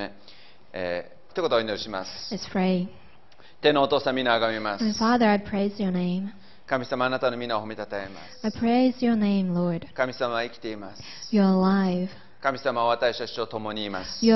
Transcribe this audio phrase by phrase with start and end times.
[0.00, 0.12] め、
[0.72, 2.34] えー、一言を祈りします。
[3.60, 4.84] 天のお父さん、皆あがみます。
[4.84, 5.38] Father,
[6.66, 8.58] 神様、あなたの皆を褒めたたえます。
[8.58, 11.02] Name, 神様は生きています。
[12.40, 14.24] 神様は私たちと共にいます。
[14.24, 14.30] イ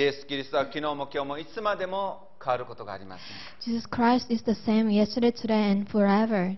[0.00, 3.22] エス・キリストは昨日も今日もいつまでも変わることがあります。
[3.64, 6.56] Jesus Christ is the same yesterday, today, and forever.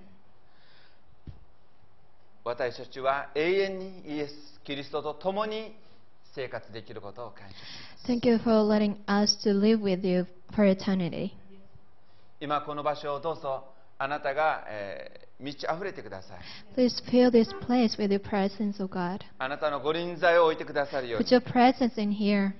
[2.44, 5.76] 私たちは永遠にイエス・キリストと共に
[6.34, 11.32] 生活できることを感謝します Thank you for letting us to live with you for eternity.
[12.40, 13.64] 今この場所をどうぞ
[13.98, 16.40] あなたが、えー満ち溢れてください
[16.76, 19.18] Please fill this place with your presence, O God.
[19.38, 22.52] あなたのご臨在を置いてくださるよう Put に your presence in here.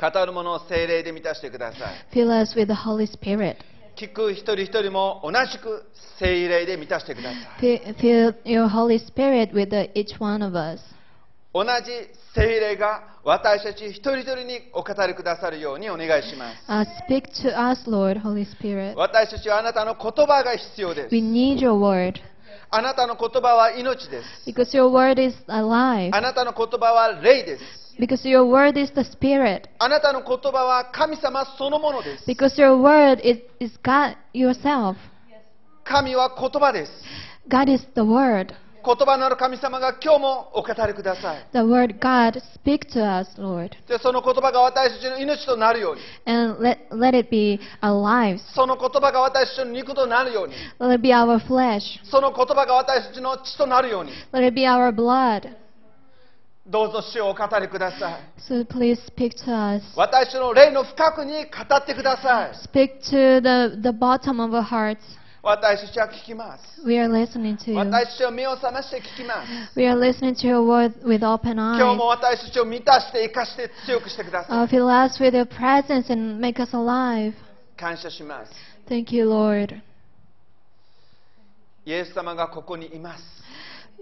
[0.00, 3.56] 語るものを精霊で満たしてください Fill us with the Holy Spirit.
[3.96, 5.84] 聞く一人一人も同じく
[6.18, 10.80] 精霊で満たしてください Fill, fill your Holy Spirit with the, each one of us.
[11.52, 11.90] 同じ
[12.34, 18.94] 精霊が私たち一人一人にお語りくださるようにお願いします Uh, speak to us, Lord, Holy Spirit.
[18.96, 22.20] 私たちはあなたの言葉が必要です We need your word
[22.70, 26.10] あなたの言葉は命です because your word is alive.
[26.12, 27.64] あなたの言葉は霊です
[27.98, 29.62] Because your word is the Spirit.
[29.78, 34.96] あなたの言葉は神様そのものです Because your word is, is God yourself.
[35.84, 36.92] 神は言葉です
[37.48, 38.54] God is the word.
[38.84, 43.70] 言葉のある神様が今日もお語りください The word God, speak to us, Lord.
[43.88, 48.40] でその言葉が私たちの命となるように And let, let it be our lives.
[48.54, 51.82] その言葉が私たちの肉となるように Let it be our flesh.
[52.04, 55.48] その言葉が私たちの血となるように Let it be our blood.
[56.66, 59.82] どうぞ主をお語りください So please speak to us.
[59.96, 64.98] 私の霊の深くに語ってください Speak to the, the bottom of our hearts.
[65.45, 67.77] 私たちは聞きます We are listening to you.
[67.77, 69.43] 私たちは目を覚まして聞きま
[69.73, 71.95] す We are listening to your word with open 今日 eyes.
[71.97, 77.33] も私たちを満たして生かして強くしてください Uh, fill us with your presence and make us alive.
[77.77, 78.51] 感謝します
[78.87, 79.81] Thank you, Lord.
[81.85, 83.23] イエス様がここにいます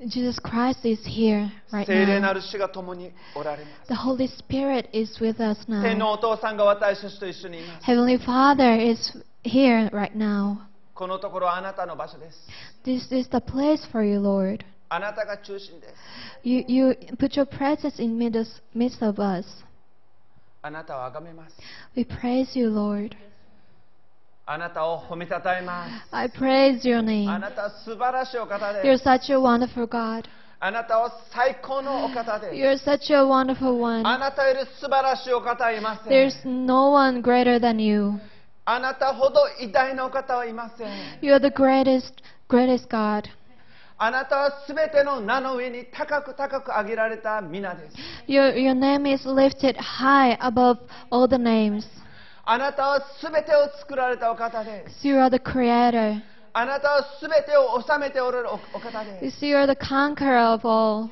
[0.08, 2.34] Jesus Christ is here right 聖霊な now.
[2.36, 6.10] る主が共におられます The Holy Spirit is with us 天の now.
[6.12, 10.58] お父さんが私たちと一緒にいます Heavenly Father is here right now.
[10.96, 12.38] このところはあなたの場所です
[12.86, 14.64] This is the place for you, Lord.
[14.90, 15.94] あなたが中心です
[16.44, 19.46] You, you put your presence in midst, midst of us.
[20.62, 21.56] あなたを崇めます
[21.96, 23.16] We praise you, Lord.
[24.46, 27.40] あなたを褒めたたえます I praise your あ name.
[27.40, 30.26] なたは素晴らしいお方 You're です such a wonderful God.
[30.60, 34.04] あなたは最高のお方です You're such a wonderful あ one.
[34.04, 38.20] なたより素晴らしいお方はいません There's no one greater than you.
[38.69, 40.89] あなたほど偉大なお方はいません
[41.23, 42.15] You're the greatest,
[42.49, 43.25] greatest God.
[43.97, 47.97] あなたはすべての名の上に高く高く上げられた皆です
[48.29, 50.79] Your, your name is lifted high above
[51.11, 51.85] all the names.
[52.45, 56.21] あなたはすべてを作られたお方です You are the creator.
[56.53, 61.09] あなたはすべてを治めておられるおお方です You are the conqueror of all.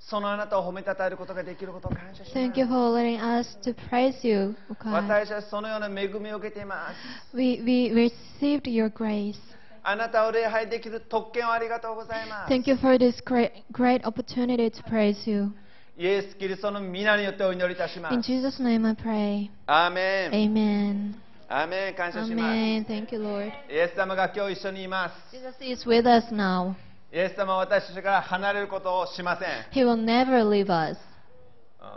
[0.00, 4.90] そのあなたを褒めたたえることができることを感謝しま Thank you す for letting us to praise you, O God.
[4.92, 6.88] 私はそのような恵みを受けていま
[7.32, 7.92] す We, we
[8.40, 9.34] received your grace.
[9.82, 15.52] あなたを礼拝できる特権をありがとうございます Thank you for this great, great opportunity to praise you.
[15.96, 19.50] イエス・キリストの皆によってお祈りいたしま In す Jesus' name I pray.
[19.66, 21.14] アーメン Amen.
[21.48, 22.84] アーメン感謝します Amen.
[22.86, 23.46] Thank you, Lord.
[23.48, 26.74] イエス様が今日一緒にいます Jesus is with us now.
[27.12, 30.98] イエス様は私たちから離れることをしません He will never leave us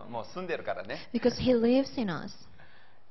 [0.05, 2.31] うんもう住んでるからね because He lives in us.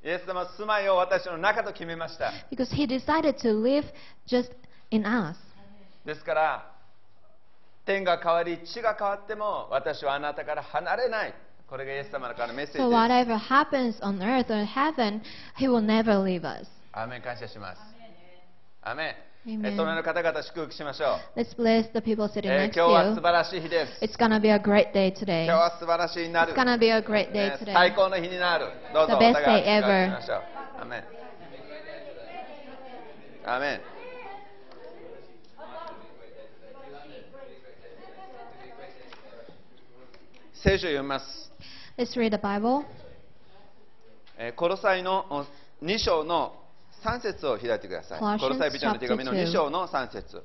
[0.02, 3.84] イエス様は住まいを私の中と決めました Because He decided to live
[4.26, 4.50] just
[4.90, 5.36] in us.
[6.06, 6.70] ですから
[7.84, 11.34] 天が変わり地が変わっても私はあなたから離れない
[11.68, 15.20] これがイエス様からのメッセージ So です whatever happens on earth or heaven,
[15.58, 16.66] He will never leave us.
[16.92, 17.80] アーメン感謝します
[18.82, 23.22] アーメン隣の方々祝福しましょう、Let's bless the people sitting えー next 今日は to 素 you.
[23.22, 25.44] 晴らしい日です It's gonna be a great day 今 today.
[25.46, 27.72] 日は素晴らしい日になる It's gonna be a great day ね today.
[27.72, 30.04] 最高の日になるどうぞ The お best 互い day 祝福 ever.
[30.04, 30.42] しましょう
[30.78, 31.04] アーメン
[33.46, 33.80] アーメン
[40.52, 41.50] 聖書を読みます、
[41.96, 42.84] Let's read the Bible.
[44.36, 45.46] えーコロサイの
[45.82, 46.59] 2章の
[47.02, 48.20] 3節を開いてください。
[48.20, 50.42] コロサイ美女の手紙の2章の3節。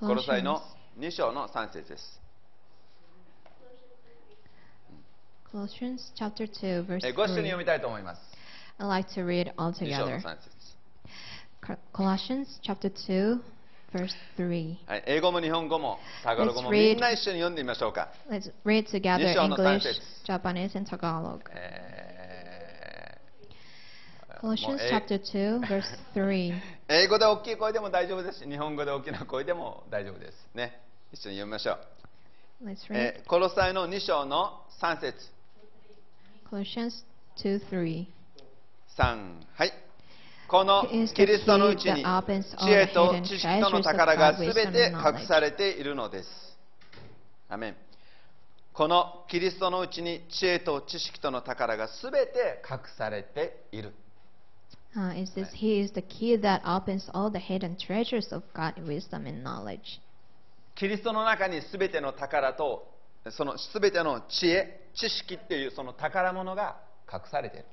[0.00, 0.62] コロサイの
[0.98, 2.20] 2章の3節です。
[7.12, 8.20] ご一緒に読みたいと思います。
[8.78, 10.58] Like、to read 2章の3節。
[11.92, 13.40] Colossians chapter 2
[13.90, 14.76] Verse three.
[15.06, 18.08] 英語も日本語もタガロ語も read, みんな一緒に読んでみましょうか。
[18.28, 20.00] 2章の3節。
[24.40, 26.60] Colossians もうえ chapter 2, verse 3.
[26.88, 30.48] 英語で大きい声でも大丈夫ですし、日本語で大きな声でも大丈夫です。
[30.54, 30.80] ね。
[31.12, 31.78] 一緒に読みましょう。
[32.64, 35.30] Let's read えー、コロサイの2章の3節
[36.50, 37.04] Colossians
[37.36, 38.06] 2, 3.
[38.96, 39.72] 3はい
[40.48, 46.58] このキリストのうちに知恵と知識との宝がすべて隠.されているのです
[47.48, 47.76] アメン
[48.72, 53.94] このキリストのうちに知恵と知識との宝がすべて隠されている
[54.95, 58.75] Uh, it says, He is the key that opens all the hidden treasures of God,
[58.87, 59.99] wisdom and knowledge.
[60.75, 62.87] キリストの中にすべての宝と
[63.29, 66.77] そのすべての知恵知識っていうその宝物が
[67.11, 67.65] 隠されている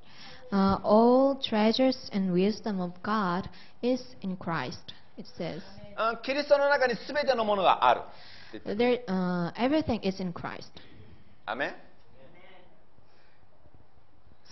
[0.53, 3.49] Uh, all treasures and wisdom of God
[3.83, 4.79] is in Christ,
[5.17, 5.63] it says.
[5.97, 10.65] うんキリストの中にすべてのものがあるって言ってる There, uh, everything is in Christ.
[11.47, 11.75] アメン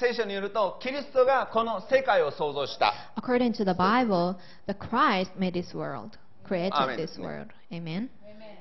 [0.03, 4.35] 聖書によるとキリストがこの世界を創造した According to the Bible,
[4.67, 6.97] the Christ made this world, created Amen.
[6.97, 7.47] this world.
[7.71, 8.09] Amen.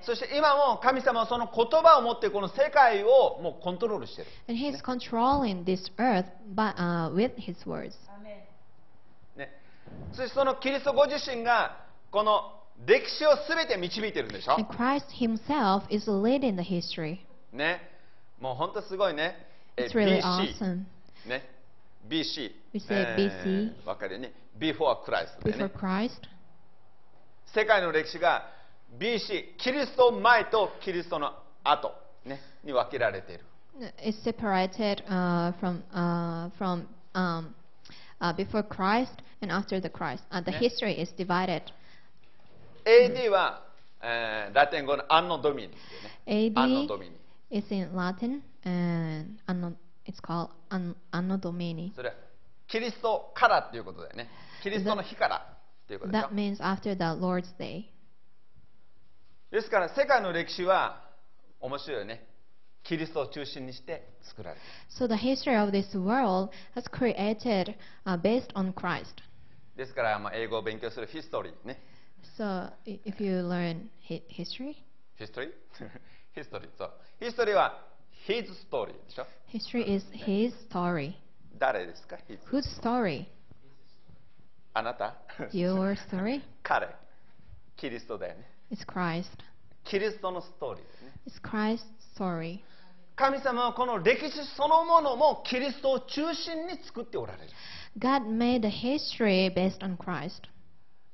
[0.05, 7.93] そして今も神様はその言葉を持ってこの世界をもうコントロールしてる、And He's controlling this earth by, uh, with His words.
[9.37, 9.49] ね、
[10.12, 12.53] そしてそのキリストご自身がこの
[12.87, 17.19] 歴史を全て導いてるんでしょ And Christ Himself is leading the history.
[17.53, 17.81] ね
[18.41, 19.37] もう本当すごいね
[19.77, 20.85] え It's really BC awesome.
[21.27, 21.49] ね
[22.09, 26.21] BC We say BC わかるよね Before Christ で Before ね Christ,
[27.55, 28.49] 世界の歴史が
[28.99, 31.33] BC キリスト前とキリストの
[31.65, 31.93] 後、
[32.25, 33.45] ね、に分けられている
[34.05, 37.55] is separated uh, from uh, from um,
[38.21, 40.23] uh, before Christ and after the Christ.
[40.31, 41.63] Uh, the history is divided.
[42.85, 43.63] AD は、
[44.03, 45.77] えーラテン語のアンノドミニって
[46.37, 46.61] いうね。
[46.61, 47.17] アンノ AD ドミニ。
[50.06, 51.94] is in Latin and anno, it's called an, Anno Domini.
[51.96, 52.16] それは
[52.68, 54.30] キリストからっていうことだよね。
[54.64, 55.38] キリストの日から
[55.84, 57.86] っていうことでしょ That。means after the Lord's Day.
[59.52, 61.02] ですから世界の歴史は
[61.62, 62.28] 面白いよね。
[62.84, 67.75] キリストを中心にして作られている So the history of this world was created
[68.06, 69.06] uh, based on Christ.
[69.75, 71.81] ですから、まあ、英語を勉強するヒストリーね。
[72.38, 74.75] So i- if you learn hi- history,
[75.18, 75.52] ヒストリー
[76.34, 76.69] ヒストリー。
[76.78, 76.92] そう。
[77.19, 77.86] ヒストリーは
[78.27, 79.27] His story でしょ。
[79.49, 81.15] history is His story.
[81.59, 83.27] 誰ですか His Whose story?
[84.75, 85.17] あなた
[85.53, 86.43] Your story?
[86.63, 86.89] 彼。
[87.77, 88.49] キリストだよね。
[88.71, 89.27] It's Christ.
[89.85, 91.13] キリストのストーリーですね。
[91.27, 91.81] It's Christ's
[92.17, 92.61] story.
[93.17, 97.51] 神様はこの歴史そのものもキリストを中心に作っておられる。
[97.99, 100.49] God made the history based on Christ.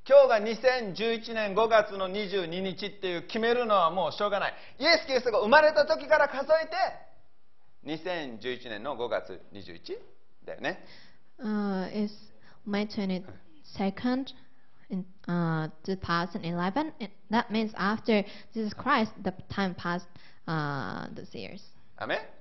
[0.08, 4.54] 今日が2011年5月の22日っていう決めるのはもうしょうがない。
[4.78, 6.74] イエス・キリストが生まれた時から数えて、
[7.84, 9.98] 2011年の5月21
[10.46, 10.82] だよね。
[11.38, 12.08] Uh, it's
[12.66, 14.32] May 22nd
[14.88, 16.94] in uh, 2011.
[17.00, 20.06] It, that means after Jesus Christ, the time passed
[20.46, 21.60] uh, those years.
[21.98, 22.37] アメ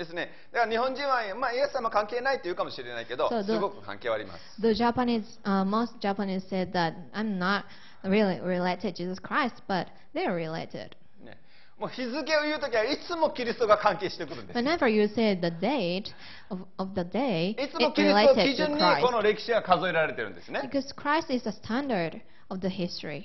[0.00, 0.30] ですね。
[0.50, 4.60] だから日本人は、まあ、イエス様関係ないって言うかもしれないけどそう、すごく関係はあります。
[4.62, 7.64] The Japanese, uh, most Japanese said that I'm not
[8.02, 10.96] really related to Jesus Christ, but they're related.
[11.22, 11.36] ね、
[11.78, 14.58] もう日付を言うときはいつもキリストが関係してくるんです。
[14.58, 16.06] Whenever you say the date
[16.48, 20.60] of, of the day, いつもキリストを基準に.この歴史は数えられてるんですね。
[20.64, 23.24] Because Christ is the standard of the history.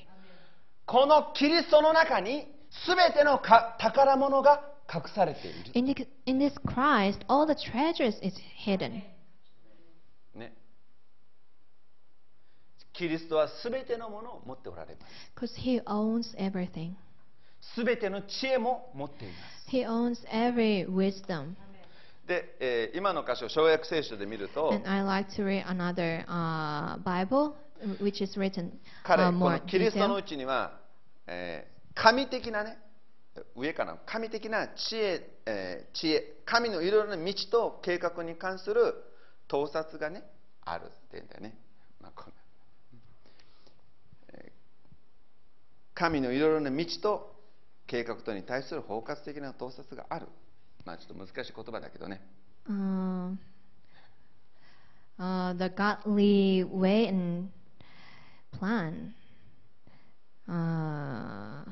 [0.86, 2.48] このキリストの中に
[2.86, 5.72] 全てのか宝物が隠されている。
[5.74, 9.02] In, the, in this Christ, all the treasures is hidden.
[10.36, 10.54] ね、
[12.94, 15.32] キリストは全てのものを持っておられます。
[15.36, 16.94] Because he owns everything.
[17.76, 19.34] 全ての知恵も持っていま
[19.68, 19.76] す。
[19.76, 21.56] He owns every wisdom.
[22.28, 27.54] で、えー今の箇所、小約聖書で見ると、And I like to read another uh, Bible,
[28.02, 28.72] which is written
[29.04, 30.80] 彼、uh, こ more のキリストの.うちには、
[31.28, 32.78] えー神的なね、
[33.56, 38.94] 上かな、神的な知恵、えー知恵、神のいろいろな道と計画に関する
[39.48, 40.24] 盗撮がね、
[40.64, 41.58] あるって言うんだよね。
[42.02, 42.34] まあこんな
[44.34, 44.52] えー
[45.94, 47.36] 神のいろいろな道と
[47.88, 50.28] 計画とに対する包括的な盗撮がある。
[50.86, 52.22] まあちょっと難しい言葉だけどね。
[52.68, 53.38] Um,
[55.20, 57.50] uh, the godly way and
[58.52, 59.14] plan.
[60.48, 61.64] Uh,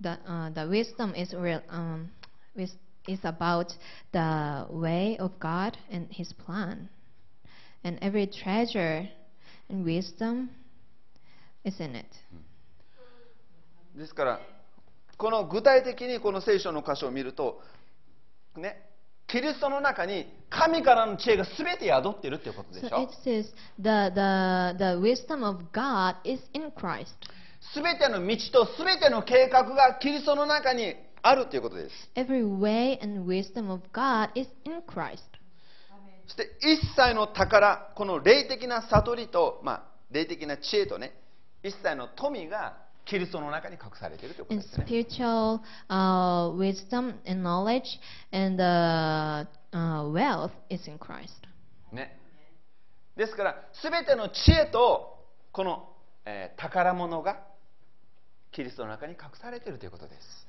[0.00, 1.62] the uh, the wisdom is real.
[1.68, 2.10] Um,
[2.56, 2.76] wis-
[3.08, 3.72] is about
[4.12, 6.88] the way of God and His plan,
[7.82, 9.08] and every treasure
[9.68, 10.50] and wisdom
[11.64, 12.06] is in it.
[13.96, 14.40] ですから
[15.18, 17.60] この具体的にこの聖書の箇所を見ると
[18.56, 18.88] ね
[19.26, 23.44] キリストの中に神からの知恵が全て宿っているっていうことで So しょ it says
[23.78, 27.08] the, the, the wisdom of God is in Christ.
[27.75, 35.19] 全ての道と全ての計画がキリストの中にあるということです Every way and wisdom of God is in Christ.
[36.25, 41.13] そして一切の宝この霊的な悟りと、まあ、霊的な知恵とね
[41.63, 45.59] 一切の富がキリストの中に隠されているということ And ですね spiritual
[45.89, 47.83] uh, wisdom and knowledge
[48.31, 51.29] and uh, uh, wealth is in Christ.
[51.91, 52.19] ね
[53.15, 55.17] ですから全ての知恵と
[55.51, 55.89] この、
[56.25, 57.46] えー宝物が
[58.51, 60.47] キリストの中に隠されているということです。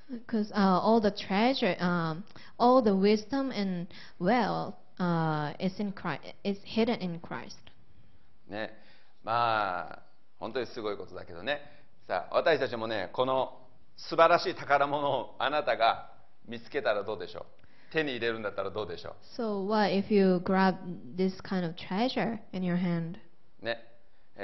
[8.48, 8.72] ね、
[9.22, 9.98] まあ
[10.38, 11.60] 本当にすごいことだけどね。
[12.06, 13.58] さあ私たちもねこの
[13.96, 16.10] 素晴らしい宝物あなたが
[16.46, 17.44] 見つけたらどうでしょう？
[17.92, 19.14] 手に入れるんだったらどうでしょう？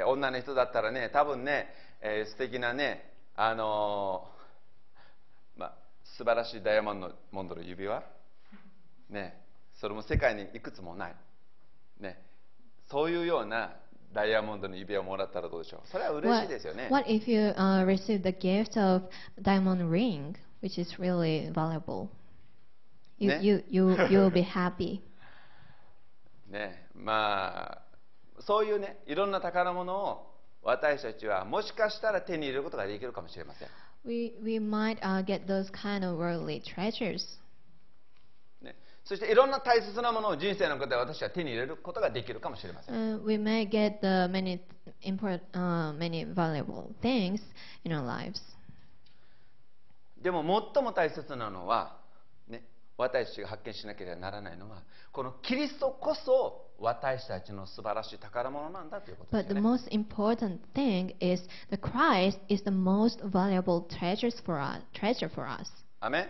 [0.06, 1.68] 女の人だったらね多分ね、
[2.02, 5.74] えー、素敵なねあのーまあ
[6.16, 8.02] 素晴らしいダイヤモンドモンドの指輪？
[9.10, 9.40] ね。
[9.80, 11.14] それも世界にいくつもない。
[12.00, 12.22] ね。
[12.90, 13.74] そういうような
[14.12, 15.88] ダイヤモンドの指輪をもらったらどうでしょう？
[15.88, 16.88] それは嬉し What, いですよね。
[16.90, 19.02] What if you uh, receive the gift of
[19.42, 22.08] diamond ring, which is really valuable?
[23.18, 23.40] You, Ne?
[23.44, 25.00] you, you, you'll be happy.
[26.50, 27.82] ねまあ
[28.40, 30.33] そういうねいろんな宝物を
[30.64, 33.68] 私たちはもしかしたら手に入れることができるかもしれません、
[34.04, 37.38] We, we might uh, get those kind of worldly treasures.
[38.62, 44.60] ね、そしていろんな大切なものを人生の中で私は手に入れることができるかもしれません、Uh, we may get the many
[45.02, 47.40] import, uh, many valuable things
[47.84, 48.40] in our lives.
[50.22, 50.42] でも
[50.74, 51.98] 最も大切なのは、
[52.48, 52.62] ね、
[52.96, 64.41] 私たちが発見しなければならないのはこのキリストこそ私たちの素晴らしい宝物なんだということで But す the よね most important thing is the Christ is the most valuable treasures
[64.45, 65.69] for us, treasure for us.
[65.99, 66.27] アメン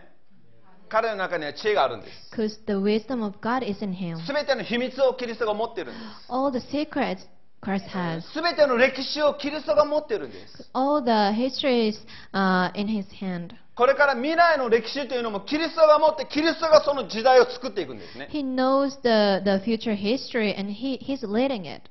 [0.90, 4.16] 彼の中には知恵があるんです Because the wisdom of God is in Him.
[4.26, 7.20] 全ての秘密をキリストが持っているんです All the secrets
[7.62, 8.22] Christ has.
[8.34, 11.96] 全ての歴史をキリストが持っているんです All the histories
[12.34, 13.54] uh, in His hand.
[13.77, 21.83] これから未来の歴史というのもキリストが持ってキリストがその時代を作っていくんですね He knows the, the future history and he, He's leading it.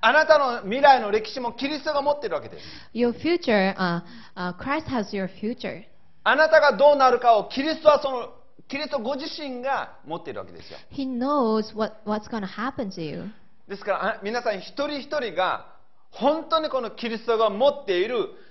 [0.00, 4.02] あなたの未来の歴史もキリストが持っているわけです Your future, uh,
[4.34, 5.84] uh, Christ has your future.
[6.24, 8.32] あなたがどうなるかをキリストはその
[8.68, 13.24] キリストご自身が持っているわけですよ He knows what, what's going to happen to you.
[13.68, 15.66] ですからあ皆さん一人一人が
[16.10, 18.30] 本当にこのキリストが持っている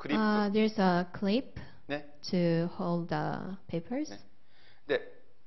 [0.00, 2.06] クリッ Uh, there's a clip プね。
[2.22, 4.10] to hold the papers.
[4.10, 4.18] ね。
[4.86, 5.00] で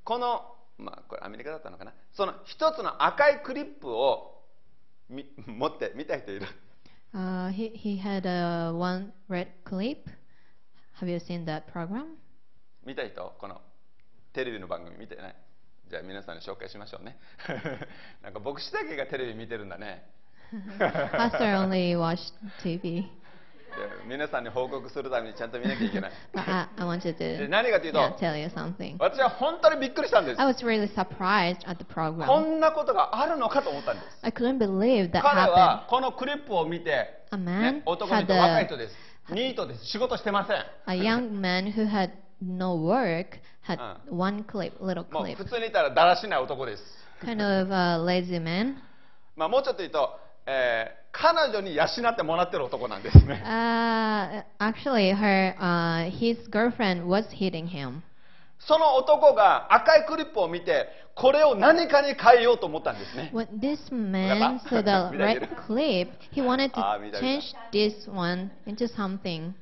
[0.04, 1.94] このまあこれアメリカだったのかな。
[2.14, 4.44] その一つの赤いクリップを
[5.10, 6.46] み 持って見た人いる
[7.14, 10.06] ？Uh, he he had a one red clip.
[11.00, 12.06] Have you seen that program?
[12.86, 13.36] 見た人？
[13.40, 13.60] この
[14.34, 15.36] テレビの番組見てない？
[15.90, 17.18] じゃあ皆さんに紹介しましょうね。
[18.22, 20.10] なんか牧師だけがテレビ見てるんだね。
[20.80, 23.10] Pastor only watched TV.
[24.08, 26.12] 皆さんに報告するためにちゃんと見なきゃいけない。
[26.36, 30.38] I, I to, 何かというと、yeah, 私は本当にびっくりしたんです。
[30.38, 30.44] こ
[32.40, 34.08] んなことがあるのかと思ったんです。
[34.22, 38.96] 彼はこのクリップを見て、ね、男と若い人です。
[39.32, 39.86] ニートです。
[39.86, 40.58] 仕事してません。
[40.86, 43.80] あ young man who had no work had
[44.10, 45.36] one clip, little clip.
[45.38, 46.84] 普通に言ったらだらしない男です。
[47.24, 48.76] kind of a lazy man.
[49.36, 58.02] まあもうちょっと言うと、え彼女に養ってもらってる男なんですね Uh, actually, her, uh, his girlfriend was hitting him.
[58.60, 68.50] その男が赤いクリップを見てこれを何かに変えようと思ったんですね When this man saw the red clip, he wanted Ah, to change this one
[68.66, 69.54] into something.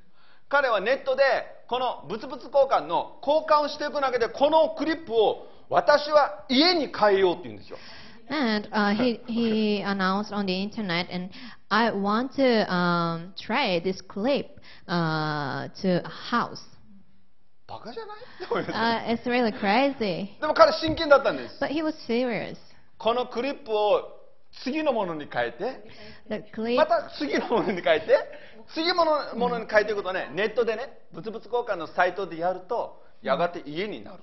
[0.50, 1.24] 彼はネットで
[1.68, 7.78] この物々交換の交換をしていくだけでこのクリップを私は家に変えようって言うんですよ
[8.31, 11.31] And uh, he, he announced on the internet, and
[11.71, 14.59] I want to um, trade this clip
[14.89, 16.63] uh, to a house.
[17.69, 20.41] バカじゃないって思いま Uh, す it's really crazy.
[20.41, 22.57] でも彼真剣だったんです But he was serious.
[22.99, 24.17] このクリップを
[24.63, 25.83] 次のものに変えて
[26.29, 28.07] The clip, また次のものに変えて
[28.75, 34.23] 次のものに変えていくことねネットでね物々交換のサイトでやるとやがて家になる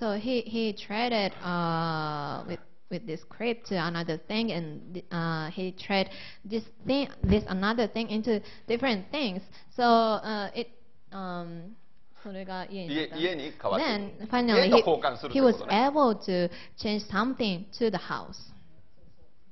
[0.00, 2.58] so he, he traded uh, with,
[2.90, 6.12] with this clip to another thing and uh, he traded
[6.44, 9.42] this thing, this another thing into different things.
[9.76, 10.68] So uh, it,
[11.12, 11.74] um,
[12.22, 13.16] それが家になった。
[13.16, 17.90] 家家に変わって Then いく finally 家と he, 交換すると he いう was ことね able to change something to
[17.90, 18.54] the house.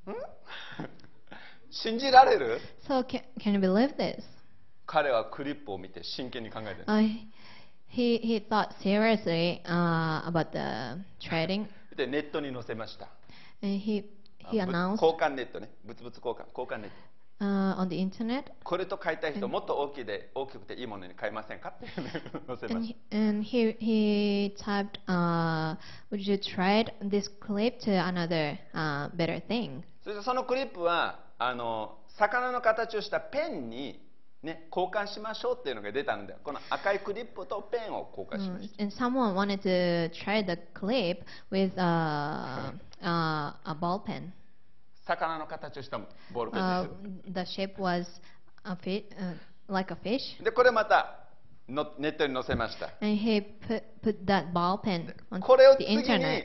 [1.70, 4.22] 信じられる So can, can you believe this?
[4.86, 7.08] 彼はクリップを見て真剣に考えてる Uh,
[7.88, 11.66] he, he thought seriously uh, about the trading
[11.96, 13.08] でネットに載せました
[13.61, 14.03] And he,
[14.43, 16.95] あ he ぶ announced 交換ネットね物々交換交換ネット
[17.39, 21.87] uh, on the internet これと買いたい人もっと大きいで大きくていいものに買いませんかって
[22.47, 25.75] 載せま he, and he, he typed, uh,
[26.11, 29.81] would you trade this clip to another uh, better thing?
[30.03, 34.01] たそしてそのクリップはあの魚の形をしたペンに、
[34.41, 44.31] ね、交換しましょうっていうのが出たのでこの赤いクリップとペンを交換しま Mm, した and someone wanted to trade the clip with uh, uh, a ball pen.
[45.05, 45.97] 魚の形をした
[46.33, 46.87] ボールペン Uh,
[47.33, 48.05] で the shape was
[48.63, 49.35] a fi- uh,
[49.73, 50.19] like a fish.
[50.37, 51.19] すでこれまた
[51.69, 56.43] のネットに載せました And he put, put that ball pen on これを the 次に internet.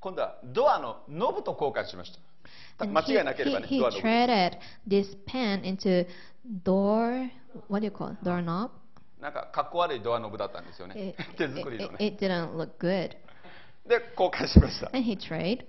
[0.00, 2.12] 今度はドアのノブと交換しまし
[2.78, 4.58] た間 he, 違いなければ he, ね he ドアノブ traded
[4.88, 6.06] this pen into
[6.64, 7.30] door,
[7.68, 8.18] what do you call it?
[8.24, 8.70] Doorknob?
[9.20, 13.10] なんかかっこ悪いドアノブだったんですよね It, 手作りの it, ね it didn't look good.
[13.88, 15.64] で交換しました And he traded.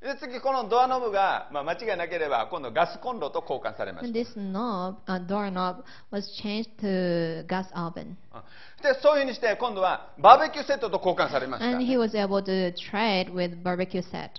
[0.00, 4.18] で次このドアノブが、まあ、間違いなければ今度ガスコンロと交換されました。
[4.18, 8.16] This knob, uh, doorknob, was changed to gas oven.
[8.32, 8.42] うん
[8.80, 11.66] でそういうふうにして今度はバーベキューセットと交換されました。
[11.66, 14.30] And he was able to trade with barbecue set.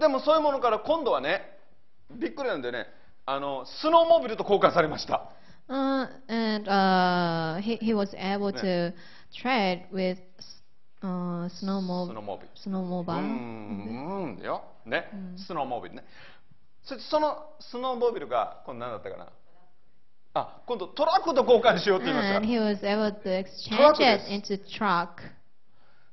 [0.00, 1.42] でもそういうものから今度はね
[2.10, 2.86] びっくりなんでね。
[3.28, 5.30] あのスノーモービルと交換されました。
[5.68, 8.92] Uh, and uh, he, he was able to
[9.42, 10.18] trade with
[11.06, 12.18] uh, スノ snowmobile.
[12.18, 13.20] ーモービルう snowmobile.
[13.20, 16.04] んうんよね、スノーモービルね
[17.10, 19.28] そのスノーモービルが今度何だったかな
[20.34, 25.08] あ今度トラックと交換しようって言いました And he was able to exchange Truck it です into truck.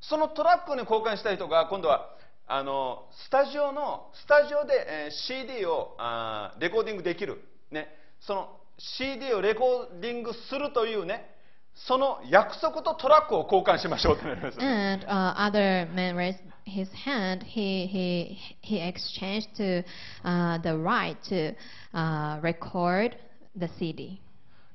[0.01, 2.09] そのトラックに交換したい人が今度は
[2.47, 7.87] あのスタジオのスタジオで、えー CD をあーレコーディングできる、ね、
[8.21, 11.32] その CD をレコーディングするというね
[11.75, 17.43] その約束とトラックを交換しましょうってなりました、And uh, other man raised his hand.
[17.43, 19.83] He he he exchanged to
[20.23, 21.55] uh, the right to
[21.93, 23.17] uh, record
[23.55, 24.21] the CD.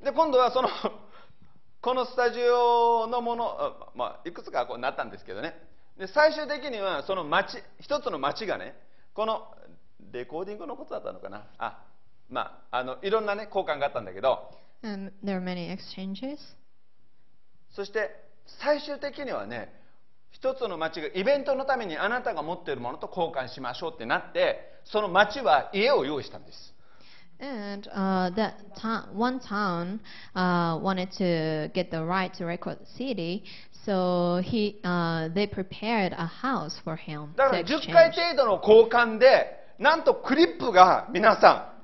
[0.02, 0.68] で今度はその
[1.80, 5.54] このスタジオのもの、あまあ、いくつかこうなったんですけどね
[5.96, 8.76] で最終的にはその町一つの町がね
[9.14, 9.54] この
[10.12, 11.78] レコーディングのことだったのかなあ
[12.28, 14.50] まああのいろんなね交換があったんだけど
[14.82, 16.38] And there are many exchanges.
[17.78, 18.10] そして
[18.60, 19.72] 最終的にはね
[20.32, 26.74] 一つの町がイベントのためにあなたが持っているものと交換しましょうってなってその町は家を用意したんです
[27.40, 30.00] And uh, that to- one town
[30.34, 33.44] uh, wanted to get the right to record the CD,
[33.86, 41.74] so he uh, they prepared a house for him だから10回.程度の交換でなんとクリップが皆さ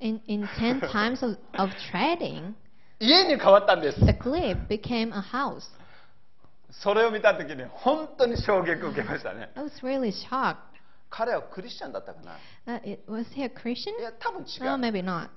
[0.00, 2.56] In in ten times of, of trading, ん
[3.00, 5.62] 家に変わったんです the clip became a house.
[6.70, 10.56] それを見た時に本当に衝撃を受けましたね I was really shocked.
[11.10, 13.98] 彼はクリスチャンだったかな Uh, was he a Christian?
[13.98, 15.28] いや多分違 No, う、maybe not.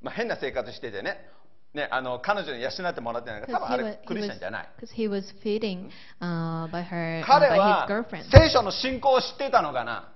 [0.00, 1.28] まあ、変な生活しててね
[1.74, 7.20] ねあの彼女に養ってもらってないから多分あ he, れ was, ク he, リスチャ was, ンじゃない cause he was feeding uh, by her
[7.22, 7.86] uh, 彼は.
[8.32, 10.08] 聖書の信仰を知ってたのかな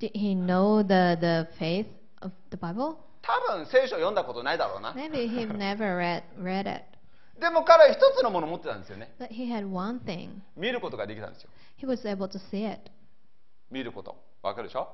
[0.00, 1.86] Did he know the, the faith
[2.20, 2.96] of the Bible?
[3.48, 6.84] 多分聖書を読んだことないだろうな Maybe he never read read it.
[7.40, 10.30] でも彼は一つのものを持ってたんですよね But he had one thing.
[10.56, 12.90] 見ることができたんですよ He was able to see it.
[13.70, 14.88] 見ることわかるでしょ？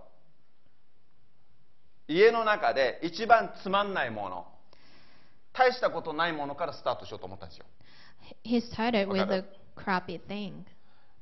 [2.08, 4.46] 家の中で一番つまんないもの
[5.52, 7.64] 大したことないものからスタートしようと思ったんですよ
[8.44, 9.44] He started with a
[9.76, 10.52] crappy thing.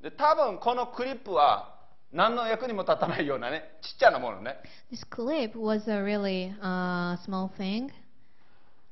[0.02, 1.73] で多分このクリップは
[2.14, 4.56] 何の役にも立たないようなねちっちゃなものね
[4.90, 7.90] This clip was a really uh, small thing.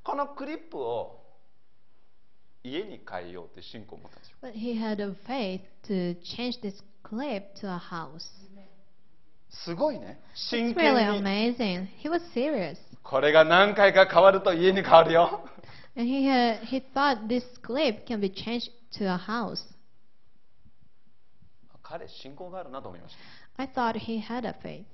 [0.02, 1.20] このクリップを
[2.64, 8.22] 家に変えようって信仰を持ったんですよ But he had a faith to change this clip to a house.
[9.50, 11.86] すごいね真 It's 剣 really に amazing.
[12.02, 12.76] He was serious.
[13.04, 15.44] これが何回か変わると家に変わるよ
[15.94, 19.62] And he had, he thought this clip can be changed to a house.
[21.92, 23.14] 彼信仰があるなと思いまし
[23.56, 24.84] た I thought he had a faith.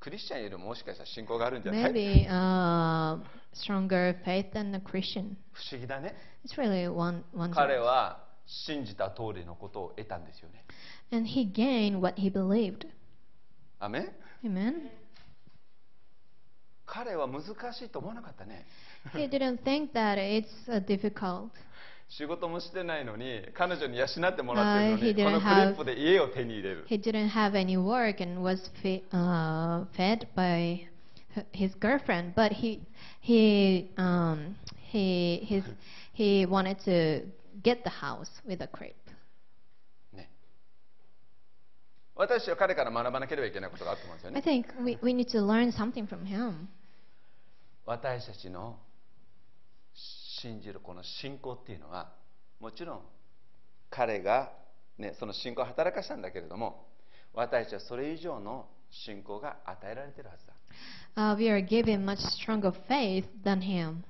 [0.00, 3.20] クリスチャンよりももしかしたら信仰があるんじゃない Maybe uh,
[3.52, 5.36] stronger faith than a Christian.
[5.52, 6.14] 不思議だね
[6.46, 7.80] It's really one 彼 wonder.
[7.80, 10.64] は信じた通りのことを得たんですよね
[11.12, 12.86] And he gained what he believed.
[13.78, 14.12] アメン
[14.46, 14.88] Amen.
[16.86, 17.42] 彼は難
[17.74, 18.64] しいと思わなかったね
[19.12, 21.50] He didn't think that it's uh, difficult.
[22.08, 30.86] 仕事もしてないのに彼女に養ってもらってるの Uh, にこのクリップで家を手に入れる He didn't have any work and was fe- uh, fed by
[31.52, 32.80] his girlfriend, but he
[33.20, 34.54] he um,
[34.92, 35.64] he his,
[36.14, 37.26] he wanted to
[37.62, 38.94] get the house with a crib.
[40.14, 40.30] ね
[42.14, 46.68] 私は彼から学ばなければいけないことがあると思うんですよ I ね think we, we need to learn something from him.
[47.84, 48.78] 私たちの
[50.40, 52.12] 信じるこの信仰っていうのは
[52.60, 53.00] もちろん
[53.90, 54.52] 彼が、
[54.98, 56.86] ね、その信仰を働かしたんだけれども
[57.34, 60.54] 私たちはそれ以上の信仰が与えられてるはずだ
[61.16, 64.02] Uh, we are given much stronger faith than him.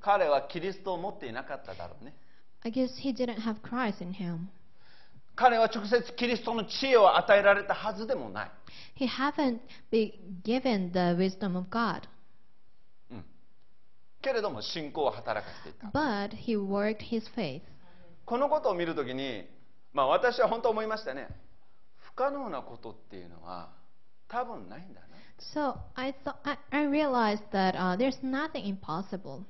[0.00, 2.14] 彼はキリストを持っていなかっただろうね
[2.64, 4.48] I guess he didn't have Christ in him.
[5.36, 8.50] 彼は直接キリストの知恵を与えられたはずでもない
[8.98, 9.60] He haven't
[9.92, 10.12] been
[10.42, 12.08] given the wisdom of God,
[14.20, 17.62] けれども信仰を働かせていた but he worked his faith.
[18.24, 19.44] このことを見るときに、
[19.92, 21.28] まあ、私は本当思いましたね
[21.96, 23.70] 不可能なことっていうのは
[24.28, 25.06] 多分ないんだな
[25.54, 29.44] So I thought I, I realized that uh, there's nothing impossible.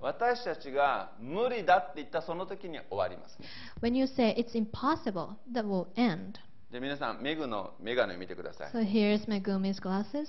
[0.00, 3.46] 私たちが無理だって言ったその時に終わりますね
[3.80, 6.34] When you say it's impossible, that will end.
[6.72, 10.26] で皆さんメグのメガネを見てください So here's Megumi's glasses.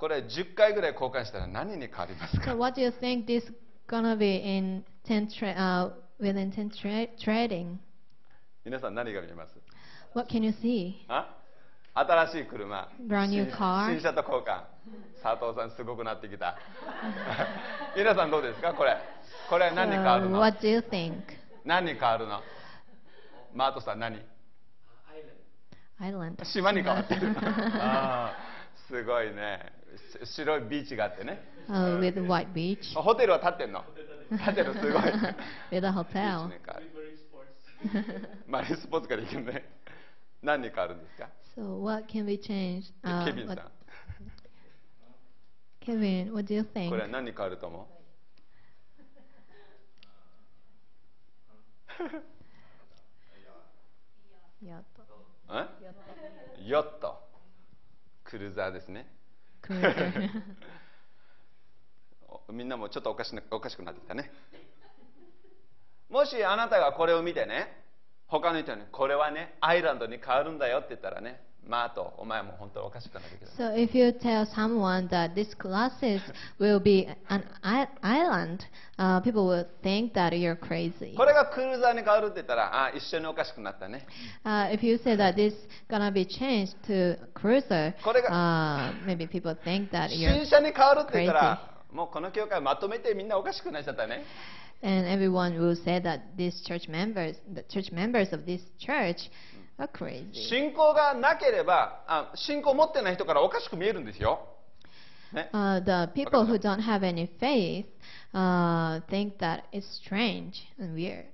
[0.00, 3.42] これ10回ぐらい交換したら何に変わります So か what do you think this
[3.86, 7.76] gonna be in 10 tra- uh, within 10 tra- trading?
[8.64, 9.52] 皆さん何が見えます
[10.14, 10.94] What can you see?
[11.08, 11.36] あ
[11.92, 14.62] 新しい車 Brand new 新 car 新車と交換
[15.22, 16.56] 佐藤さんすごくなってきた
[17.94, 18.96] 皆さんどうですかこれ
[19.50, 21.12] これ何に変わる So の what do you think?
[21.66, 22.40] 何に変わるの
[23.54, 24.16] マートさん何
[26.00, 26.42] Island.
[26.46, 27.36] 島に変わってる
[27.74, 29.79] あーすごいねし
[30.24, 31.40] 白いビーチがあってね。
[31.68, 32.98] Uh, with white beach.
[32.98, 33.84] あホテルは建ってんの？
[34.28, 35.02] 建ってるすごい。
[35.72, 36.50] With a hotel.
[38.46, 39.64] マリンスポーツができるね。
[40.42, 42.92] 何に変わるんですか？So what can be changed?
[43.02, 43.56] ケ Uh, ビンさん。
[43.56, 43.62] What,
[45.80, 46.88] Kevin, what do you think?
[46.90, 47.86] これは何に変わると思う？
[56.66, 57.18] ヨット
[58.24, 59.06] クルーザーですね
[62.50, 64.32] みんなもちょっとおかしなおかしくなってきたね。
[66.08, 67.84] もしあなたがこれを見てね
[68.26, 71.40] 他の人にこれはねアイランドに変わるんだよって言ったらね
[73.56, 76.20] So if you tell someone that this classes
[76.58, 77.44] will be an
[78.02, 78.64] island,
[78.98, 81.14] uh, people will think that you're crazy.
[84.44, 85.54] Uh, if you say that this
[85.88, 87.94] gonna be changed to cruiser,
[88.28, 90.50] uh, maybe people think that you're crazy.
[94.82, 99.28] And everyone will say that these church members, the church members of this church,
[100.32, 104.46] 信仰がなければあ信仰を持ってない人からおかしく見えるんですよ、
[105.32, 107.86] ね Uh, the people who don't have any faith
[108.34, 111.24] uh, think that it's strange and weird.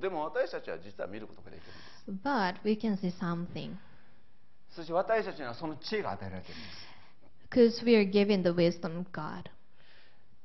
[0.00, 1.60] でも私たちは実は見ることができ
[2.06, 3.74] るんです But we can see something
[4.70, 6.90] そして私たちにはその知恵が与えられているんです
[7.50, 9.50] because we are given the wisdom of God.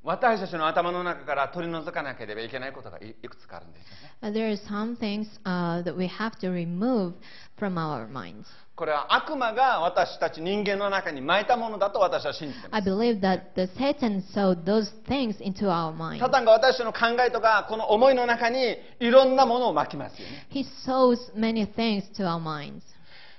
[0.06, 3.86] 私たちの頭の中から取り除かなければいけないことがいくつかあるんです。
[8.76, 12.84] これは悪魔が私たち人間の中に巻いたものだと私は信じています。
[16.20, 20.48] サタンが私の考えとかこの思いの中にいろんなものを巻きますよね。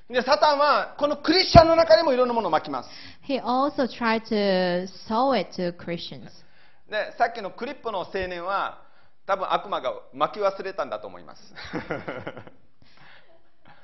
[0.08, 2.90] でサタンはこのクリスチャンの中にもいろんなものを巻きます。
[3.28, 6.45] He also tried to sow it to Christians.
[6.90, 8.82] でさっきのクリップの青年は
[9.26, 11.42] 多分悪魔が巻き忘れたんだと思います。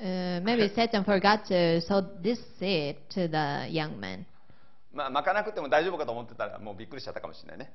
[0.01, 4.25] Uh, maybe Satan forgot to sow this seed to the young man.
[4.93, 7.73] まあ巻かなくても大丈夫かと思ってたらもうびっくりしちゃったかもしれないね。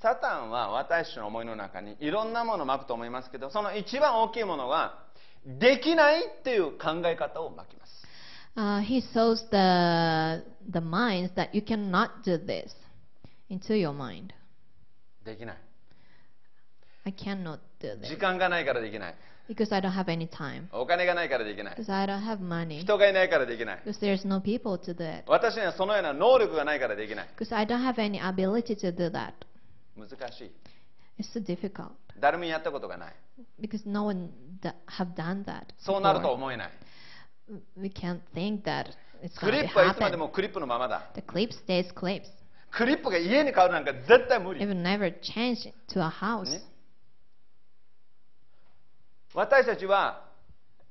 [0.00, 5.04] サタンは私の思いの中にいろんなものを巻くと思いますけどその一番大きいものは
[5.44, 7.90] できないっていう考え方を巻きます。
[8.56, 12.70] Uh, he sows the the minds that you cannot do this
[13.50, 14.30] into your mind.
[15.24, 15.56] できない
[17.04, 19.14] I cannot do this 時間がないからできない
[19.48, 20.64] because I don't have any time.
[20.72, 22.80] お金がないからできない Because I don't have money.
[22.80, 25.24] 人がいないからできない Because there's no people to do it.
[25.26, 29.32] 私にはそのような能力がないからできない Because I don't have any ability to do that.
[29.96, 30.52] 難しい
[31.18, 31.90] It's too difficult.
[32.18, 33.14] 誰もやったことがない
[33.60, 34.30] Because no one
[34.86, 35.62] have done that.
[35.78, 36.70] そうなると.思えない
[37.76, 38.90] We can't think that
[39.22, 40.18] it's ク going リ to ップはいつまで happen.
[40.20, 42.26] もクリップのままだ The clip stays clips.
[42.70, 46.50] クリップが家に買うなんか絶対無 It 理 will never change to a house.
[46.50, 46.62] ね
[49.34, 50.24] 私たちは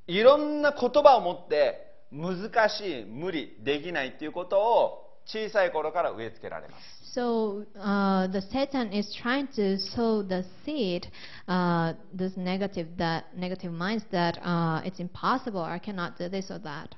[0.07, 11.07] いろんな言葉を持って難しい無理できないっていうことを小さい頃から植え付けられます So uh, the Satan is trying to sow the seed,
[11.47, 15.61] uh, this negative that negative minds that uh, it's impossible.
[15.63, 16.89] I cannot do this or that.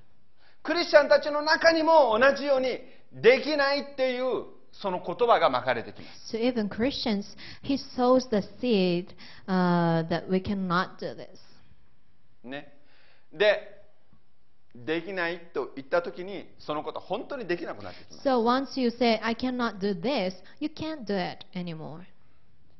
[0.63, 2.79] クリスチャンたちの中にも同じように
[3.13, 6.35] できないっていうその言葉がまかれてきます。
[6.35, 8.19] So、
[8.59, 9.07] seed,
[9.47, 10.07] uh,
[12.43, 12.73] ね。
[13.33, 13.81] で、
[14.73, 18.27] できないと言ったときに、そのこと本当にできなくなってきます。
[18.27, 18.41] So、
[18.97, 19.19] say,
[20.05, 20.33] this,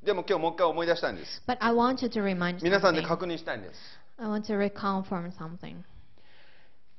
[0.04, 1.44] でも今日もう一回思い出したいんです。
[2.64, 3.76] 皆さんで確認したいんです。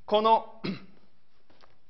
[0.07, 0.61] この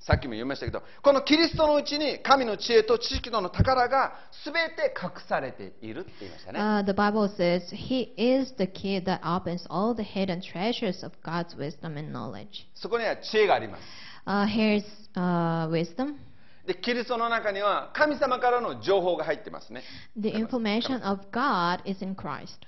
[0.07, 11.13] さっきも言いましたけどこのキリストのうちに神の知恵と知識との宝が全て隠されているって言いましたね、Uh, the Bible says He is the key that opens all the hidden treasures of
[11.25, 12.67] God's wisdom and knowledge.
[12.75, 13.83] そこには知恵があります
[14.25, 14.85] Uh, here's
[15.15, 16.15] uh, wisdom.
[16.67, 19.83] でキリストの中には神様からの情報が入ってますね
[20.17, 22.59] The information of God is in Christ.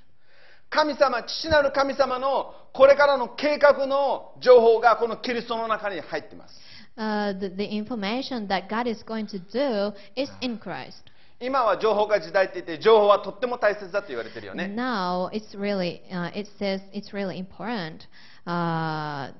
[0.71, 6.64] 神様父なる神様のこれからの計画の情報がこのキリストの中に入ってます
[6.98, 11.10] Uh, the, the information that God is going to do is in Christ.
[11.42, 18.08] 今は情報化時代って言って情報はとっても大切だと言われてるよね Now it's really, uh, it says it's really important.
[18.46, 19.32] Uh,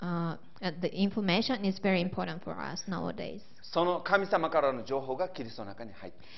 [0.00, 0.36] uh,
[0.82, 3.40] the information is very important for us nowadays.
[3.62, 6.28] その神様からの情報がキリストの中に入っている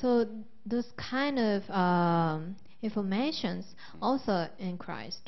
[0.00, 0.28] So
[0.64, 3.64] those kind of um, informations
[4.00, 5.18] also in Christ.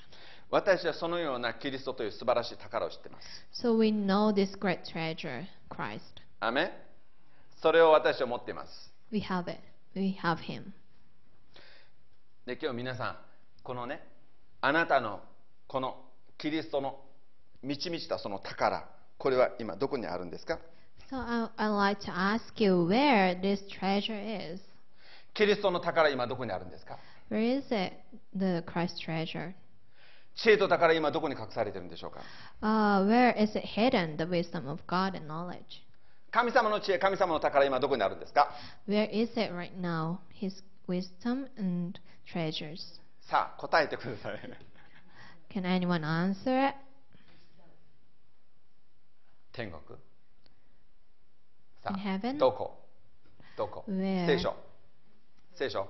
[0.52, 3.28] 私はそのようなキリストという素晴らしい宝を知っています
[3.64, 6.02] So we know this great treasure, Christ.
[6.40, 6.72] アメン
[7.62, 9.60] それを私は持っています We have it.
[9.96, 10.72] We have Him.
[12.46, 13.18] で今日皆さん
[13.64, 14.02] このね
[14.62, 15.22] あなたの
[15.68, 15.98] この
[16.38, 17.00] キリストの
[17.64, 20.60] 満ち満ちたその宝これは今どこにあるんですか
[21.10, 24.62] So I, I'd like to ask you where this treasure is.
[25.34, 26.98] キリストの宝今どこにあるんですか
[27.32, 27.96] Where is it,
[28.36, 29.54] the Christ treasure?
[30.36, 32.22] 知恵と宝今どこに隠されてるんでしょうか
[32.62, 35.60] Uh, where is it hidden, the wisdom of God and knowledge?
[36.32, 38.52] 神様の知恵神様の宝今どこにあるんですか
[38.88, 42.00] Where is it right now, His wisdom and
[42.32, 42.80] treasures?
[43.22, 44.40] さあ答えてください
[45.54, 46.76] Can anyone answer it?
[49.54, 49.82] 天国
[51.82, 52.38] さ In あ heaven?
[52.38, 52.82] どこ
[53.56, 54.26] どこ Where?
[54.28, 54.56] 聖書
[55.56, 55.88] 聖書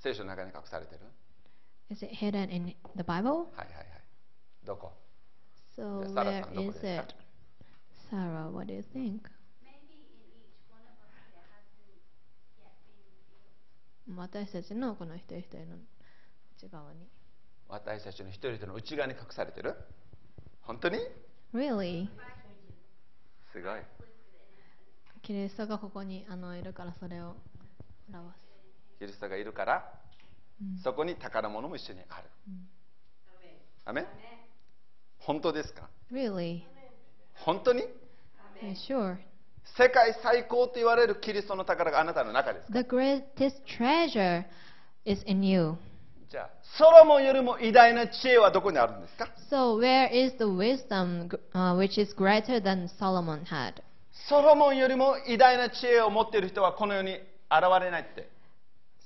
[0.00, 1.00] 聖書の中に隠されてる
[1.90, 3.48] Is it hidden in the Bible?
[3.56, 3.86] はいはいはい
[4.64, 4.92] どこ
[5.76, 7.00] So Yeah, Sarah, where stand up is with it.
[7.00, 7.14] it?
[8.10, 9.22] Sarah, what do you think?
[9.62, 11.78] Maybe in each one of us that hasn't
[12.58, 12.98] yet been
[14.16, 14.44] revealed.
[14.46, 15.76] 私たちのこの一人一人の
[16.56, 17.06] 内側に。
[17.68, 19.76] 私たちの一人一人の内側に隠されてる
[20.62, 20.98] 本当に
[21.54, 22.08] Really?
[23.52, 23.80] すごい
[25.22, 27.36] キリストがここにあのいるからそれを
[28.12, 28.98] 表す。
[28.98, 30.07] キリストがいるから、うん
[30.82, 32.68] そこに宝物も一緒にある、うん。
[33.84, 34.06] アメン。
[35.18, 36.62] 本当ですか？Really?
[37.34, 37.82] 本当に
[38.62, 39.16] ？Yeah, sure?
[39.76, 44.44] 世界最高と言われるキリストの宝があなたの中です The greatest treasure
[45.04, 45.76] is in you.
[46.30, 53.74] じゃあソロモンよりも偉大な知恵はどこにあるんですか？So where is the wisdom uh, which is greater than Solomon had?
[54.28, 57.22] ソロモンよりも偉大な知恵を持っている人はこの世に現
[57.80, 58.28] れないって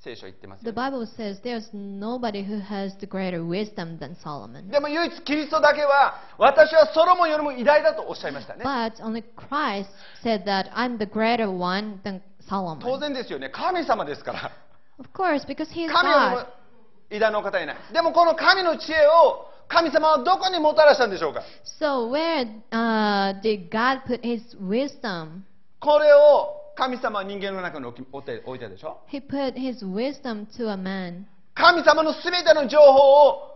[0.03, 4.69] 聖書言ってます The よ、ね、Bible says there's nobody who has the greater wisdom than Solomon.
[4.71, 9.87] でも唯一キリストだけは私はソロモンよりも偉大だとおっしゃいましたね But only Christ
[10.25, 13.01] said that I'm the greater one than 当 Solomon.
[13.01, 14.51] 然ですよね神様ですから
[14.99, 16.47] Of course, because he is 神よりも.
[17.11, 21.43] 偉大なお方いないでもこの神の知恵を神様はどこにもたらしたんでしょうか
[21.81, 25.43] So where uh, did God put his wisdom?
[25.81, 31.25] これを神様は人間の中に置いて置いたでしょ？He put his wisdom to a man.
[31.55, 33.53] 神様の全ての情報を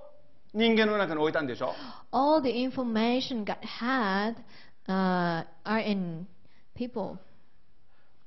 [0.52, 1.74] 人間の中に置いたんでしょ
[2.12, 4.36] ？All the information God had
[4.86, 6.26] uh, are in
[6.74, 7.18] people.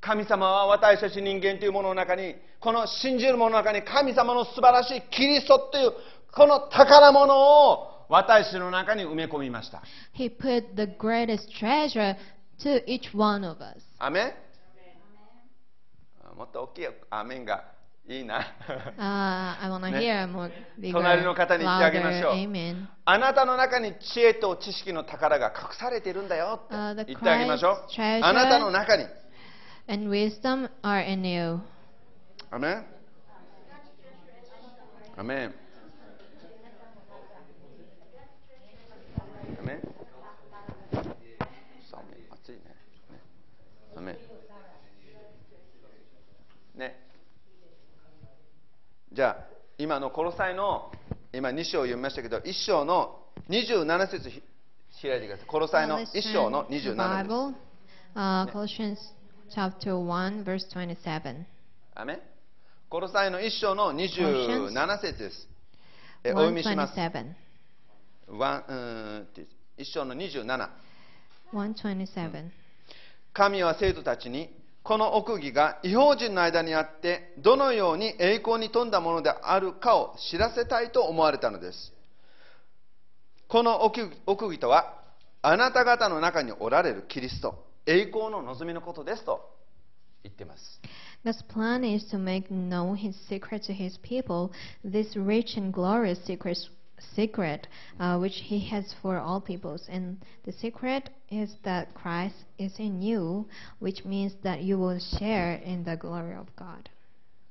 [0.01, 5.91] 神様は私たち人間というものの中にこの信じる者の中に神様の素晴らしいキリストという
[6.31, 7.35] この宝物
[7.71, 9.83] を私の中に埋め込みました
[10.17, 12.15] He put the greatest treasure
[12.63, 13.83] to each one of us.
[13.99, 14.33] アメンあ
[16.39, 17.65] もっと大きいアメンが
[18.07, 18.39] いいな。
[18.97, 19.99] Uh, ね。
[19.99, 20.49] hear more
[20.79, 22.33] bigger, 隣の方に言ってあげ louder ましょう。
[22.35, 22.85] amen.
[23.03, 27.85] あなたの中に知恵と知識の宝が隠されているんだよって Uh, 言ってあげましょう。
[27.91, 29.03] Treasure あなたの中に。
[29.89, 31.59] And wisdom are in you.
[32.51, 32.85] アメン
[35.17, 35.53] アメン
[39.59, 39.81] アメン
[41.91, 42.59] 寒い暑いね
[43.11, 43.19] ね
[43.97, 44.39] アメン
[46.79, 47.09] ね
[49.11, 49.37] じゃあ
[49.77, 50.91] 今のコロサイの
[51.33, 53.19] 今2章を読みましたけど1章の
[53.49, 54.43] 27節ひ
[55.01, 57.55] 開いてくださいコロサイ Uh, の let's 1章の to the 27です Bible,
[58.15, 58.97] uh, Colossians
[59.49, 61.45] chapter 1, verse 27.
[61.95, 62.19] アメン
[62.89, 65.47] コロサイの1章の27節です。
[66.23, 66.93] えお読みします。
[66.99, 67.33] 127.
[68.29, 69.41] ワンうーんって
[69.77, 70.69] 1章の27。
[71.53, 72.49] 127.
[73.33, 74.49] 神は生徒たちに、
[74.83, 81.93] この奥義が違法人の間にあって、どのように栄光に富んだものであるかを知らせたいと思われたのです。
[83.47, 84.01] この奥
[84.45, 84.95] 義とは、
[85.41, 89.49] あなた方の中におられるキリスト、栄光の望みのことですと
[90.23, 90.81] 言っています。
[91.25, 94.51] God's plan is to make known His secret to His people,
[94.85, 96.57] this rich and glorious secret,
[97.14, 97.66] secret
[98.00, 99.82] uh, which He has for all peoples.
[99.88, 103.46] And the secret is that Christ is in you,
[103.78, 106.88] which means that you will share in the glory of God.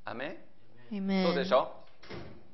[0.06, 0.38] アメ
[0.91, 1.26] ン Amen.
[1.26, 1.71] そうでしょ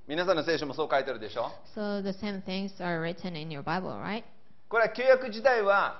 [0.08, 4.24] 皆さんの聖書もそう書いてるでしょ So the same things are written in your Bible, right?
[4.70, 6.00] これは旧約時代は、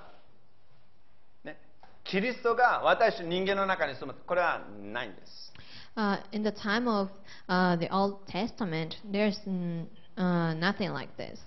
[1.44, 1.56] ね、
[2.04, 5.50] キリストが私人間の中に住むこれはないんです
[5.96, 7.10] Uh, in the time of
[7.48, 9.84] uh, the Old Testament, there's mm,
[10.17, 11.37] uh, nothing like this.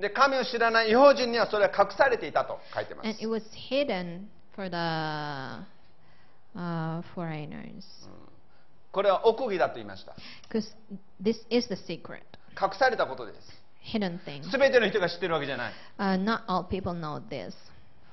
[0.00, 4.76] で神を知らない違法人にはそれは隠されていたと書いてま And す it was hidden for the
[6.54, 7.82] uh, foreigners.
[8.92, 10.14] これは奥義だと言いました
[10.50, 10.74] Because
[11.22, 12.20] this is the secret,
[12.60, 13.38] 隠されたことです
[13.96, 14.42] hidden thing.
[14.50, 17.54] 全ての人が知ってるわけじゃない Uh, not all people know this.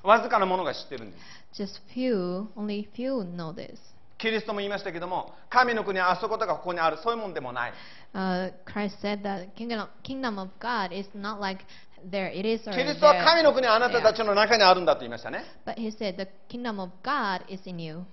[0.04, 1.18] わずかなものが知ってるんで
[1.54, 3.78] す Just few, only few know this.
[4.24, 7.74] キリストも言いましたけども神の国はあそことかここにあるそういうもんでもない
[8.16, 11.66] Uh, Christ said that kingdom, kingdom of God is not like
[12.10, 18.04] there it is or キリストは神の国はあなたた.ちの中にあるんだと言いましたね But he said the kingdom of God is in you.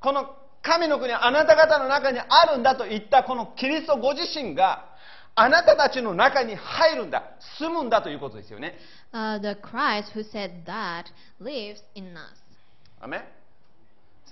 [0.00, 4.86] この神の国はあなた方の中にあるんだと言ったこのキリストご自身が
[5.34, 8.78] あなたたちの中に入るんだ住むんだということですよね
[9.12, 11.04] Uh, the Christ who said that
[11.38, 12.32] lives in us.
[13.00, 13.41] アメン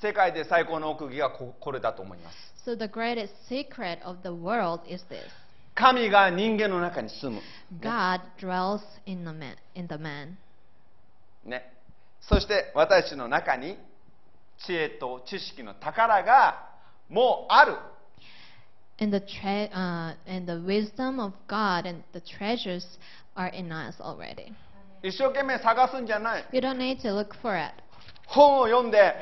[0.01, 2.37] 世界で最高の奥義がここれだと思います
[2.67, 5.21] So the greatest secret of the world is this.
[5.75, 7.41] 神が人間の中に住む、
[7.81, 9.57] God dwells in the man.
[9.75, 10.37] In the man.
[11.45, 11.73] ね、
[12.21, 13.79] そして私の中に
[14.67, 16.69] 知恵と知識の宝が
[17.09, 17.77] もうある
[19.03, 22.85] And the tre- uh, and the wisdom of God and the treasures
[23.35, 24.53] are in us already.
[25.03, 27.73] 一生懸命探すんじゃない You don't need to look for it.
[28.27, 29.15] 本を読んで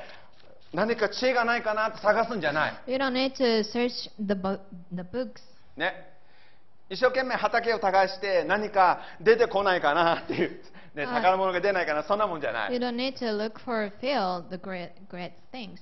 [0.72, 4.60] 何か知恵がないかなって探すんじゃない You don't need to search the bu-
[4.92, 5.40] the books.
[5.76, 6.12] ね、
[6.90, 10.60] 一生懸命畑を耕して何か出てこないかなっていう、
[10.94, 15.78] ね、はい宝物が出ないかなそんなもんじゃな You い don't need to look for a field the great great things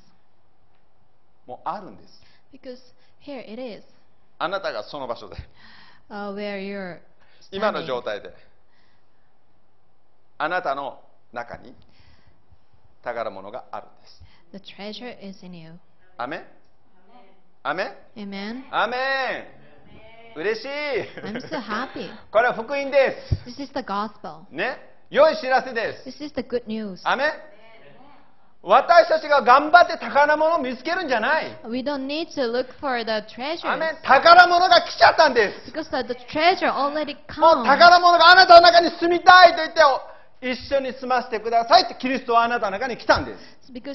[1.46, 2.20] もうあるんです
[2.52, 2.78] because
[3.24, 3.82] here it is,
[4.38, 5.36] あなたがその場所で
[6.10, 6.98] uh, where you're
[7.50, 8.32] 今の.状態で
[10.38, 11.00] あなたの
[11.32, 11.74] 中に
[13.02, 14.22] 宝物があるんです
[14.52, 15.72] The treasure is in you.
[16.16, 16.44] アメン
[17.62, 17.92] アメン
[18.30, 18.62] Amen.
[18.70, 18.96] アメ
[20.36, 20.68] ン嬉しい
[21.22, 22.10] I'm so happy.
[22.30, 24.46] これは福音で This is the gospel.
[24.48, 24.78] すね
[25.10, 27.00] 良い知らせです This is the good news.
[27.04, 27.30] アメン
[28.62, 37.14] 私たちが頑張って宝物を見つけるんじゃない We don't need to look for the ア treasures メン宝物が来ちゃったんです because the, the treasure already
[37.38, 37.64] もう comes.
[37.64, 43.40] 宝物があなたの中に住みたいと言ってお一緒に住ませてくださいってキリストはあなたの中に来たんです。
[43.66, 43.90] それで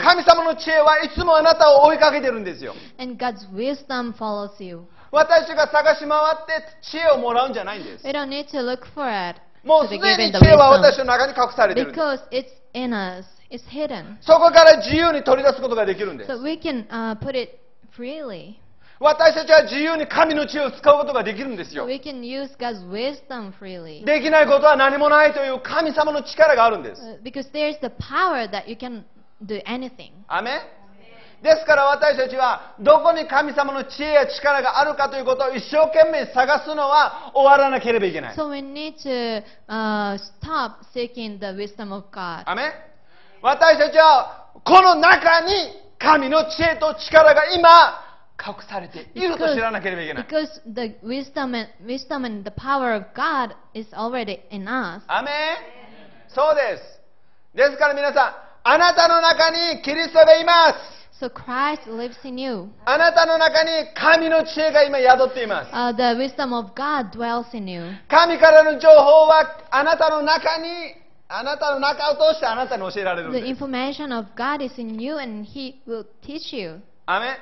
[0.00, 2.74] 神様の知恵はいつもあなたを追いかけてるんですよ。
[2.98, 4.82] And God's wisdom follows you.
[5.10, 8.06] 私が探し回って知恵をもらうんじゃないんです。
[8.06, 9.40] We don't need to look for it.
[9.64, 12.00] もうすでに知恵は私の中に隠されてるんです。
[12.00, 13.26] Because it's in us.
[13.50, 14.16] It's hidden.
[14.22, 16.32] そこから自由に取り出すことができるんです。
[16.32, 17.58] So we can, uh, put it
[17.94, 18.54] freely.
[19.02, 24.04] 私たちは自由に神の知恵を使うことができるんですよ we can use God's wisdom freely.
[24.04, 29.02] できないことは何もないという神様の力があるんです Uh, because there's the power that you can
[29.44, 30.12] do anything.
[30.28, 30.82] アメン
[31.42, 38.36] ですから私たちはどこに神様の知恵や力があるかということを一生懸命探すのは終わらなければいけない。
[38.36, 42.44] So we need to uh, stop seeking the wisdom of God.
[42.46, 42.72] アメン
[43.42, 45.52] 私たちはこの中に
[45.98, 48.01] 神の知恵と力が今
[48.44, 50.26] 隠されていると知らなければいけない。
[50.26, 55.04] because the wisdom and, wisdom and the power of God is already in us.
[55.06, 55.32] アメン
[56.28, 57.00] そうです。
[57.54, 58.34] ですから皆さん、
[58.64, 61.02] あなたの中にキリストがいます。
[61.22, 62.68] So Christ lives in you.
[62.84, 65.70] あなたの中に神の知恵が今宿っています。
[65.70, 67.82] Uh, the wisdom of God dwells in you.
[68.08, 70.96] 神からの情報はあなたの中に、
[71.28, 73.64] あなたの中を通してあなたに教えられるん The です。
[73.64, 76.80] information of God is in you and He will teach you.
[77.06, 77.36] アメン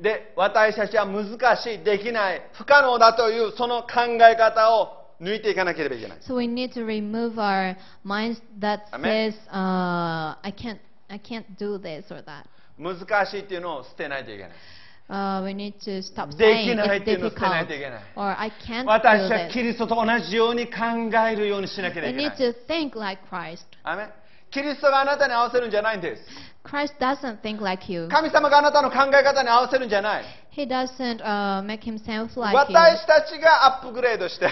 [0.00, 6.18] で、私たちは難しい、できない、不可能だというその考え方を抜いていかなければいけない。
[6.20, 10.78] So we need to remove our minds that says, uh, I can't,
[11.08, 12.44] I can't do this or that.
[12.78, 14.52] 難しいっていうのを捨てないといけない。
[15.10, 18.02] Uh, we need to stop できないっていうのを捨てないといけない。
[18.14, 20.74] or I can't 私は.キリストと同じように考
[21.26, 22.52] えるようにしなけれ We ばい need けない。
[22.52, 23.64] to think like Christ.
[24.50, 26.22] キリストがあなたに合わせるんじゃないんです。
[26.64, 28.08] Christ doesn't think like you.
[28.08, 30.24] 神様があなたの考え方に合わせるんじゃない。
[30.54, 32.76] He doesn't uh, make himself like you.
[32.76, 34.48] 私たちがアップグレードして、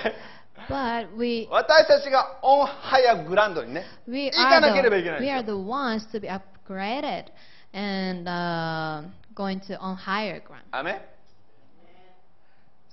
[0.69, 7.27] But we 私たちがオンハイアグランドにね、行かなければいけない the, ん we are よ the ones to be upgraded
[7.73, 9.03] and uh,
[9.35, 10.63] going to on higher ground.
[10.71, 11.01] アメン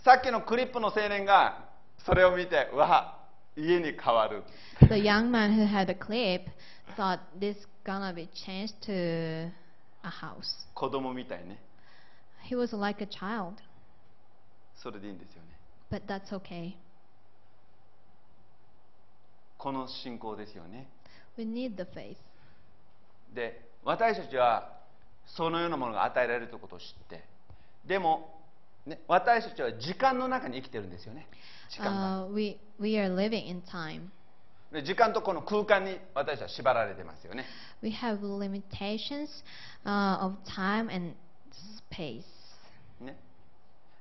[0.03, 1.63] さっきのクリップの青年が
[2.05, 3.19] それを見て、うわ、
[3.55, 4.43] 家に変わる。
[4.81, 6.41] The young man who had a clip
[6.95, 9.51] thought this gonna be changed to
[10.03, 10.67] a house.
[10.73, 11.59] 子供みたいね。
[12.49, 13.55] He was like a child,
[14.75, 15.53] それでいいんですよね。
[15.93, 16.73] but that's okay.
[19.57, 20.87] この信仰ですよね。
[21.37, 22.17] We need the faith.
[23.33, 24.81] で、私たちは
[25.25, 27.23] そのようなものが与えられるということを知って、
[27.85, 28.41] でも、
[28.85, 31.27] ね、私たちは時間の中に生きてるんですよね。
[31.69, 32.27] 時間が。
[32.27, 34.09] Uh, we we are living in time.
[34.73, 37.45] で時間とこの空間に私は縛られてますよね。
[37.83, 39.29] We have limitations
[39.85, 41.13] uh, of time and
[41.91, 42.23] space.
[42.99, 43.15] ね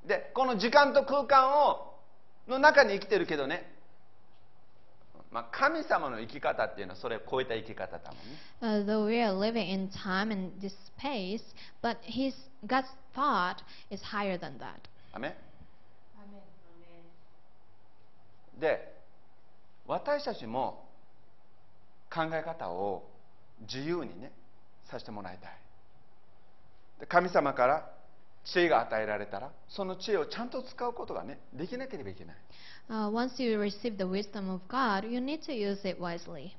[0.06, 1.92] で、この時間と空間を
[2.48, 3.70] の中に生きてるけどね、
[5.30, 8.86] まあ、神様の生き方っていうのはそれを超えた生き方だもんね。
[8.86, 11.42] Uh, though we are living in time and this space,
[11.82, 12.32] but His
[12.66, 13.56] God's thought
[13.90, 14.80] is higher than that.
[15.12, 15.28] アメ
[18.56, 18.91] ンで、
[19.86, 20.88] 私たちも
[22.12, 23.08] 考え方を
[23.60, 24.32] 自由にね、
[24.90, 25.52] させてもらいたい。
[27.00, 27.90] で神様から
[28.44, 32.36] 知恵が与えられたら、その知恵をちゃんと使うことがね、できなければいけない。
[32.90, 36.50] Uh, once you receive the wisdom of God, you need to use it wisely.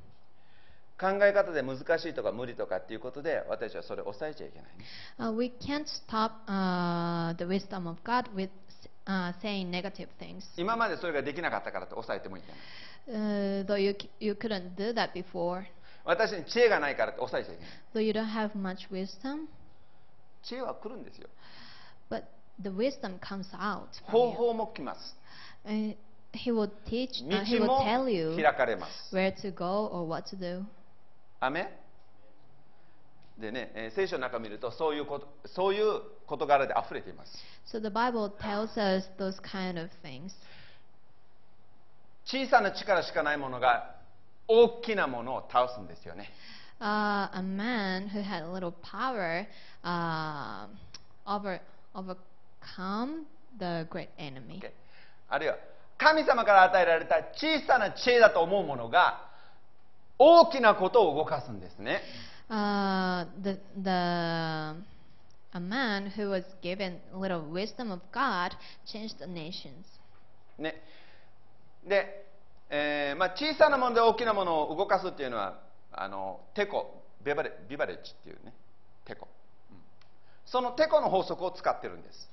[0.97, 4.85] 考え方で難しいとか無理とかっていうことで、私はそれを抑えちゃいけないね。
[5.19, 8.49] Uh, we can't stop uh, the wisdom of God with
[9.05, 10.43] uh, saying negative things.
[10.55, 12.63] 今までそれができなかったからって抑えてもいいんじゃない
[13.08, 15.64] Uh, though you, c- you couldn't do that before,
[16.04, 19.46] 私に知恵がないからって抑えちゃいけない though you don't have much wisdom,
[20.42, 21.28] 知恵は来るんですよ
[22.10, 22.24] but
[22.62, 23.86] the wisdom comes out.
[24.10, 24.36] 方 From you.
[24.36, 25.16] 法も来ます
[25.64, 25.96] And
[26.34, 30.06] he will teach, uh, he 道 will も tell you 開かれます where to go or
[30.06, 30.64] what to do.
[31.40, 31.62] アメ
[33.38, 37.32] ンでね、えー聖書の中を見るとそういうことそういう事柄で溢れています
[37.72, 40.32] So the Bible tells us those kind of things.
[42.25, 43.95] 小さな力しかないものが
[44.47, 46.29] 大きなものを倒すんですよね
[46.81, 49.47] Uh, a man who had little power
[49.85, 50.67] uh,
[51.25, 51.61] over,
[51.95, 53.25] overcome
[53.57, 54.59] the great enemy.
[54.59, 54.71] OK
[55.29, 55.55] あるいは
[55.97, 59.21] 神様から与えられた小さな知恵だと思うものが
[60.19, 62.01] 大きなことを動かすんですね
[62.49, 68.53] Uh, the, the, a man who was given little wisdom of God
[68.85, 69.85] changed the nations.
[70.59, 70.75] ね、
[71.87, 72.25] で、
[72.69, 75.59] えーまあ、小さなもので大きなものを動かすっていうのは
[75.91, 78.53] あのテコビバレビバレッジっていうね
[79.05, 79.27] テコ、
[79.71, 79.77] うん。
[80.45, 82.29] そのテコの法則を使ってるんです。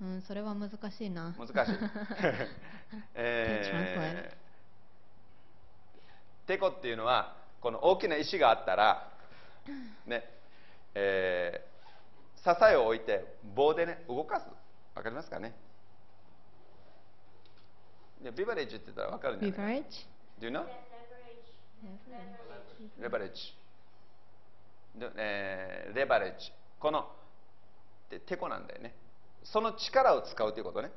[0.00, 1.34] うん、それは難しいな。
[1.38, 1.74] 難しい、
[3.14, 4.42] えー
[6.46, 9.08] テコっていうのはこの大きな石があったら
[10.06, 10.28] ね
[10.94, 11.72] えー
[12.42, 14.46] 支えを置いて棒でね動かす。
[14.96, 15.54] わかりますかね？
[18.22, 19.84] でビバレッジって言ったらわかるんじゃない？Beverage?
[20.40, 20.64] Do you know?
[23.00, 23.54] レバレッジ。
[24.98, 26.52] でえーレバレッジ。
[26.78, 27.10] この、
[28.10, 28.94] でテコなんだよね。
[29.44, 30.90] その力を使うということね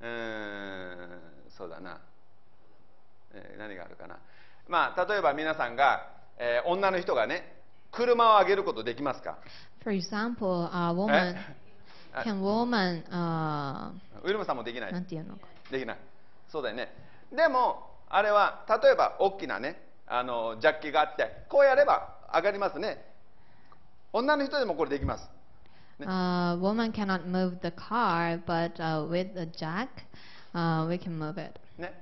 [0.00, 1.20] うーん
[1.56, 2.00] そうだな、
[3.32, 4.18] えー何があるかな
[4.68, 7.54] まあ例えば皆さんが、えー女の人がね
[7.92, 9.38] 車をあげることできますか
[9.84, 11.36] ？For example, a woman
[12.12, 13.92] あ can woman uh,
[14.24, 14.92] ウィルムさんもできない？
[14.92, 15.98] なんていうのかできない
[16.48, 16.92] そうだよね
[17.34, 23.04] でもあれは例えば大きなねあのジャッキがあってこうやれば上がりますね
[24.12, 25.30] 女の人でもこれできます
[26.02, 30.06] Uh, woman cannot move the car, but uh, with the jack,
[30.54, 31.60] uh, we can move it.
[31.76, 31.92] ね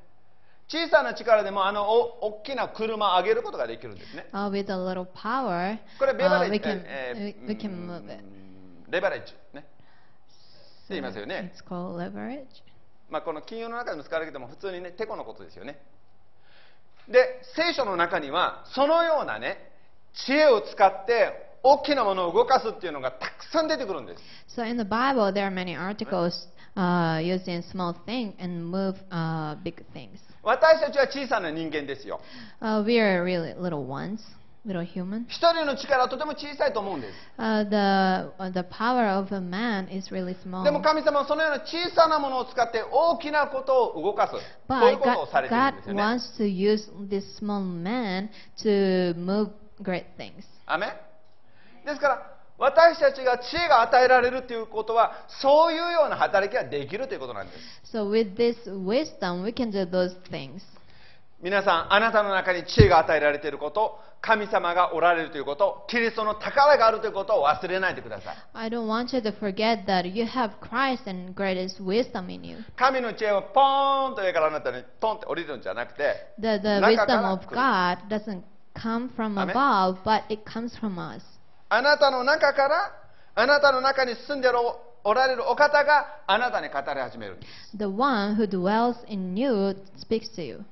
[0.69, 7.57] 小さな力でもあのお大きな車を上げることができるんですね Uh, with a little power, これレバレ uh, ッ we ジ、can え we, ー we
[7.57, 8.23] can うん move it.
[8.89, 9.67] レバレッジねって
[10.91, 12.47] 言いますよね it's called leverage.
[13.11, 15.81] まあ、この金融の中でも使われるけども普通にねてこのことですよね
[17.09, 19.57] で聖書の中にはそのようなね
[20.27, 21.33] 知恵を使って
[21.63, 26.47] 大きなものを動かすっていうのがたくさん出てくるんです So in the Bible, there are many articles
[26.77, 30.19] uh, using small things and move uh, big things.
[30.43, 32.21] 私たちは小さな人間ですよ
[32.61, 34.19] Uh, we are really little ones,
[34.69, 35.25] little human.
[35.29, 37.77] 一人の力はとても小さいと思うんです Uh, the
[38.39, 40.63] uh, the power of a man is really small.
[40.65, 44.39] でも神様はそのような小さなものを使って大きなことを動かすそ
[44.87, 48.29] ういう But ことを God, されているん God ですよね wants to use this small man
[48.63, 49.51] to move
[49.83, 50.45] great things.
[50.67, 57.53] アメンですから私たちが知恵が与えられるということはそういうような働きができるということなんで
[57.85, 60.61] す So with this wisdom, we can do those things.
[61.41, 72.45] 皆さんあなたの中に知恵が与えられていること神様がおられるということキリストの宝があるということを忘れないでください I don't want you to forget that you have Christ and greatest wisdom in
[72.45, 72.57] you.
[72.77, 78.43] 神の知恵はポーンと上からあなたにトンって降りるんじゃなくて The, the wisdom of God doesn't
[78.75, 81.23] come from above, but it comes from us.
[81.69, 82.93] あなたの中から
[83.35, 84.61] あなたの中に住んでおら
[85.05, 90.65] おられるお方があなたに語り始めるんです The one who dwells in you speaks to you.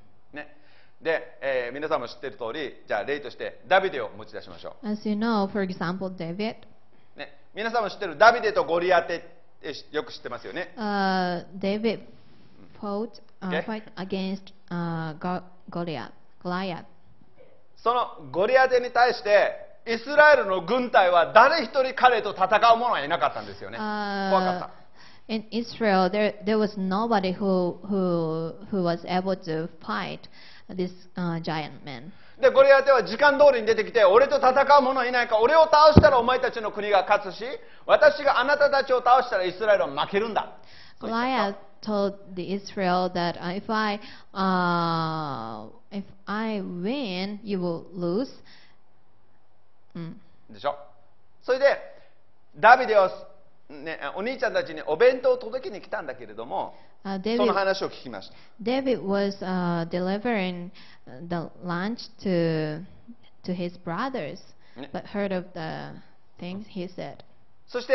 [1.01, 6.55] ね、で、えー皆さんも知っている通りじゃあ例としてダビデを持ち出しましょ As you know, for example, David.
[7.15, 9.19] う、ね、皆さんも知ってるダビデとゴリアテっ
[9.61, 12.01] てよく知ってますよね Uh, David
[12.81, 13.09] fought,
[13.41, 16.11] uh, fight against uh, Go- Goliath.
[16.43, 16.85] Goliath.
[17.77, 19.51] そのゴリアテに対して
[19.85, 24.69] イスラエルの軍隊は誰一人彼と戦う者はいなかったんですよね怖かっ Uh, た
[25.29, 30.19] in Israel, there there was nobody who who who was able to fight
[30.75, 32.11] this uh, giant man.
[32.39, 37.43] でゴリアテは時間通りに出てきて俺と戦う者はいないか俺を倒したらお前たちの国が勝つし
[37.87, 40.55] 私があなたたちを倒したらイスラエルは負けるんだ
[41.01, 43.99] そう言った Goliath told the Israel that uh, if I
[44.33, 48.29] uh, if I win, you will lose.
[49.95, 50.13] Mm.
[50.51, 50.75] でしょ？
[51.43, 51.65] それで
[52.59, 53.09] ダビデは、
[53.69, 56.75] ね、お兄ちゃんたちにお弁当を届けに来たんだけれども
[57.07, 60.71] Uh, そ David の話を聞きました David was uh, delivering
[61.07, 62.83] uh, the lunch to
[63.43, 64.39] to his brothers,
[64.75, 65.93] Ne- but heard of the
[66.37, 67.17] things he said.
[67.67, 67.93] そして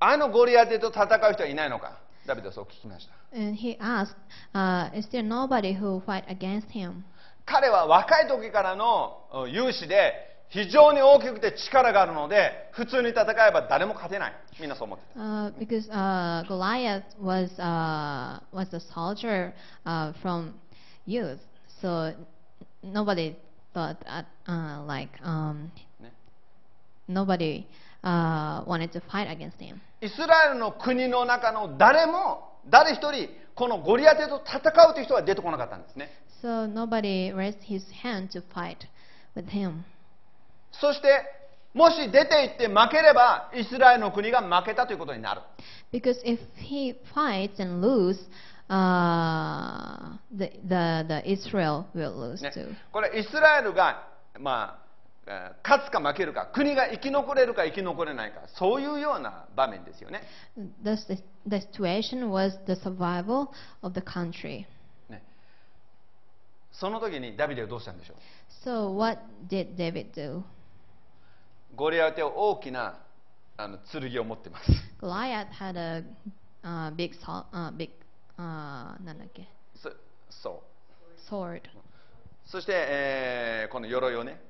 [0.00, 4.14] あのゴリアテと戦う人はいないのかダビデはそう聞きました And he asked,
[4.52, 7.04] uh, "Is there nobody who fight against him?"
[7.46, 19.54] 彼は若い時からのうん勇士で非常に大きくて力があるので普通に戦えば誰も勝てないみんなそう思ってた Uh, because uh, Goliath was uh, was a soldier
[19.86, 20.52] uh, from
[21.06, 21.38] youth,
[21.80, 22.12] so
[22.82, 23.34] nobody
[23.72, 26.12] thought that, uh, like um, ね
[27.08, 27.66] nobody
[28.04, 29.80] uh, wanted to fight against him.
[30.02, 34.58] イスラエルの国の中の誰も誰一人このゴリアテと戦
[34.90, 36.10] うという人は出てこなかったんですね
[36.42, 38.78] So nobody raised his hand to fight
[39.34, 39.84] with him.
[40.80, 41.08] そして
[41.74, 45.40] もし出て行って負ければイスラエルの国が負けたということになる
[45.92, 48.18] Because if he fights and lose,
[48.68, 52.74] uh, the, the the Israel will lose ね too.
[52.92, 54.06] これイスラエルが、
[54.38, 54.82] まあ
[55.26, 60.22] えー勝つか負けるか国が生き残れるか生き残れないかそういうような場面ですよね
[60.82, 63.48] The, the, the situation was the survival
[63.82, 64.66] of the country.
[65.08, 65.22] ね
[66.72, 68.16] その時にダビデはどうしたんでしょう
[68.68, 70.42] So what did David do?
[71.74, 72.98] ゴリアテは大きな
[73.56, 74.70] あの剣を持ってます。
[75.00, 76.04] Goliath had a
[76.62, 77.90] uh, big sol- uh, big
[78.36, 79.48] uh, なんだっけ？
[82.44, 84.40] そして、えーこの鎧をね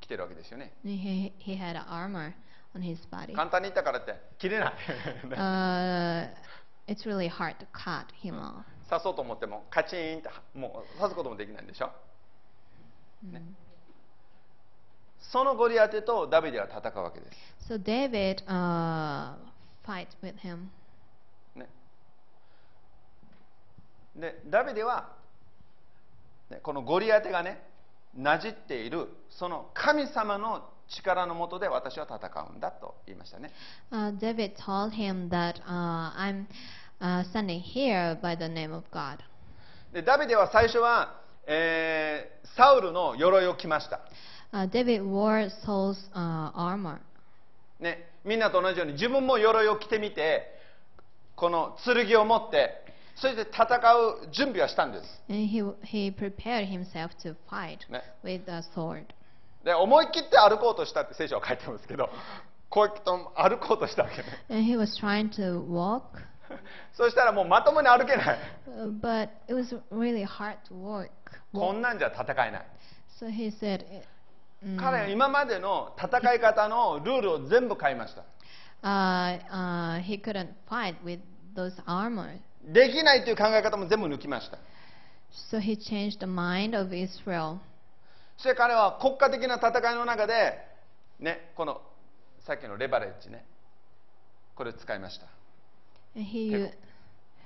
[0.00, 0.72] 着てるわけですよね。
[0.84, 2.32] He, he had armor
[2.74, 3.34] on his body.
[3.34, 4.74] 簡単に言ったからって切れない。
[5.28, 6.30] Uh,
[6.86, 8.62] it's really hard to cut him off.
[8.88, 11.90] 刺そうと思ってもカチーンってもう刺すこともできないんでしょ、
[13.24, 13.42] ね、
[15.30, 19.34] そのゴリアテとダビデは戦うわけです So David uh,
[19.84, 20.68] fight with him.
[21.56, 21.66] ね、
[24.14, 25.08] でダビデは、
[26.50, 27.62] ね、このゴリアテがね
[28.16, 33.50] なじっているその神様の力のもとで私は戦うんだと言いましたね
[33.90, 36.46] Uh, David told him that uh, I'm
[37.00, 39.18] uh, standing here by the name of God.
[39.92, 44.00] でダビデは最初は、えーサウルの鎧を着ました、
[44.72, 46.98] デビ wore Saul's、uh, armor.
[47.80, 50.56] ね、みんなと同じように自分も鎧を着てみて、
[51.34, 52.70] この剣を持って、
[53.16, 55.22] それで戦う準備はしたんです。
[55.28, 55.74] He,
[59.74, 62.08] 思い切って歩こうとしたって聖書は書いてますけど、
[62.68, 64.24] こうと歩こうとしたわけね。
[66.94, 68.38] そしたらもうまともに歩けない。
[71.52, 72.66] こんなんじゃ戦えない。
[74.78, 78.24] 彼は今までの戦い方のルールを全部変えました
[78.82, 81.20] uh, uh, he couldn't fight with
[81.54, 82.38] those armor.
[82.64, 84.58] できないという考え方も全部抜きました
[85.50, 87.58] So he changed the mind of Israel.
[88.36, 90.58] そして彼は国家的な戦いの中で
[91.20, 91.80] ねこの
[92.46, 93.44] さっきのレバレッジね
[94.54, 95.26] これを使いました
[96.18, 96.70] he,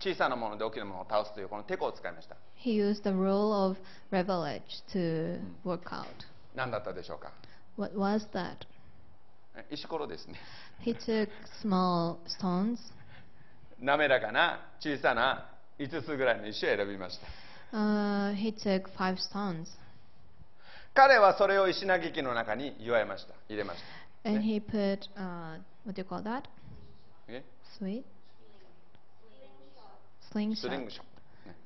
[0.00, 3.76] 小さなもので大きなものを倒すというこのテコを使いました he used the rule of
[4.10, 4.60] revelage
[4.92, 6.06] to work out.
[6.55, 7.32] 何だったでしょうか
[7.76, 8.57] What was that?
[9.57, 10.34] え石ころですね
[10.84, 11.28] He took
[11.62, 12.78] small stones.
[13.80, 17.26] 滑らかな小さな5つぐらいの石を選びました
[17.72, 19.66] Uh, he took five stones
[20.92, 23.80] 彼はそれを石嘆きの中に祝いました入れまし
[24.24, 26.42] た and he put uh, what do you call that?
[27.28, 27.42] Okay?
[27.78, 28.03] Sweet
[30.32, 30.84] スリン slingshot.
[30.84, 31.05] グショッ
[31.44, 31.57] ト、ね、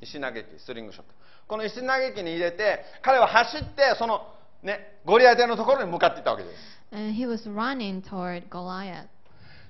[0.00, 1.12] 石投げ機スリングショット
[1.50, 4.22] この石投げ機に入れて彼は走ってその、
[4.62, 6.56] ね、ゴリアテのところに向かっていったわけです
[6.92, 9.06] And he was running toward Goliath.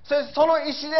[0.04, 0.96] それその石で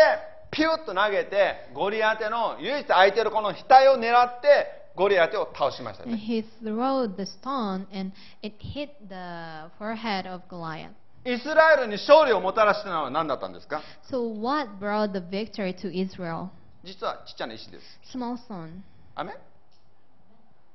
[0.51, 4.49] ピュッと投げてゴリアテの唯一空いてるこの額を狙って
[4.97, 8.13] ゴリアテを倒しましたね he threw the stone and
[8.43, 10.93] it hit the forehead of Goliath.
[11.27, 16.49] イスラエルに勝利をもたらしたのは何だったんですか？So what brought the victory to Israel?
[16.83, 18.81] 実はちっちゃな石です Small stone.
[19.15, 19.35] アメ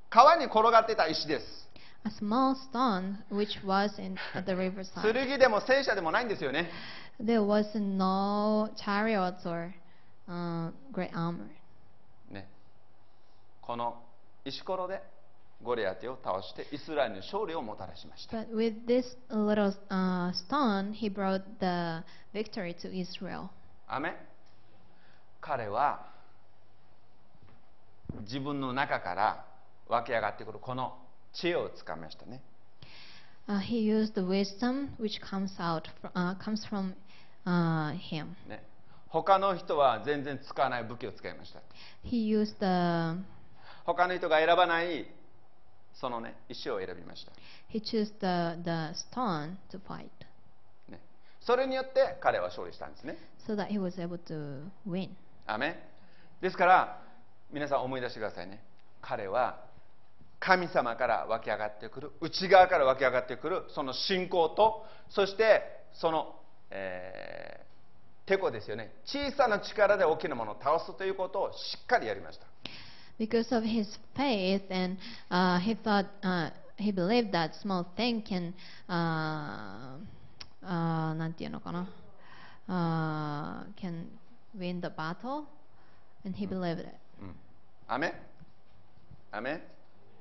[0.10, 1.70] 川に転がっていた石です
[2.06, 5.02] A small stone which was in the riverside.
[5.02, 6.70] 剣でも戦車でもないんですよね
[7.20, 9.74] There was no chariots or
[10.28, 11.48] uh, great armor.
[12.30, 12.48] ね
[13.62, 14.04] この
[14.44, 15.02] 石ころで
[15.64, 22.04] ゴリアテを倒してイスラエルに勝利をもたらしました But with this little uh, stone, he brought the
[22.34, 23.50] victory to Israel.
[23.88, 24.16] アメ
[25.42, 26.06] 彼は
[28.22, 29.46] 自分の中から
[29.88, 30.98] 湧き上がってくるこの
[31.34, 32.42] 知恵をつかみましたね
[33.48, 36.96] Uh, he used the wisdom which comes out fr- uh, comes from
[37.46, 38.30] uh, him.
[38.48, 38.64] ね
[39.08, 41.60] 他の人は全然使わない武器を使いました
[42.04, 43.24] He used the
[43.86, 45.06] 他の人が選ばない
[45.94, 47.32] そのね石を選びました、
[47.72, 50.10] he chose the the stone to fight,
[50.90, 51.00] ね、
[51.40, 53.18] それによって彼は勝利したんですね
[53.48, 55.10] so that he was able to win.
[55.46, 55.76] アメン
[56.42, 57.00] ですから
[57.52, 58.62] 皆さん思い出してくださいね
[59.02, 59.64] 彼は
[60.40, 65.62] 神様から湧き上がってくる内側から湧き上がってくるその信仰とそして
[65.94, 66.36] その、
[66.72, 67.66] えー
[68.26, 72.46] テコですよね小さな力で大きなものを倒すということをしっかりやりました
[73.18, 74.98] Because of his faith, and
[75.30, 78.54] uh, he thought uh, he believed that small thing can
[78.90, 79.96] uh,
[80.62, 81.88] uh, なんていうのかな
[82.68, 84.08] uh, can
[84.58, 85.46] win the battle,
[86.26, 86.88] and he believed it.
[87.22, 87.36] うん
[87.88, 88.14] アメン
[89.32, 89.62] アメン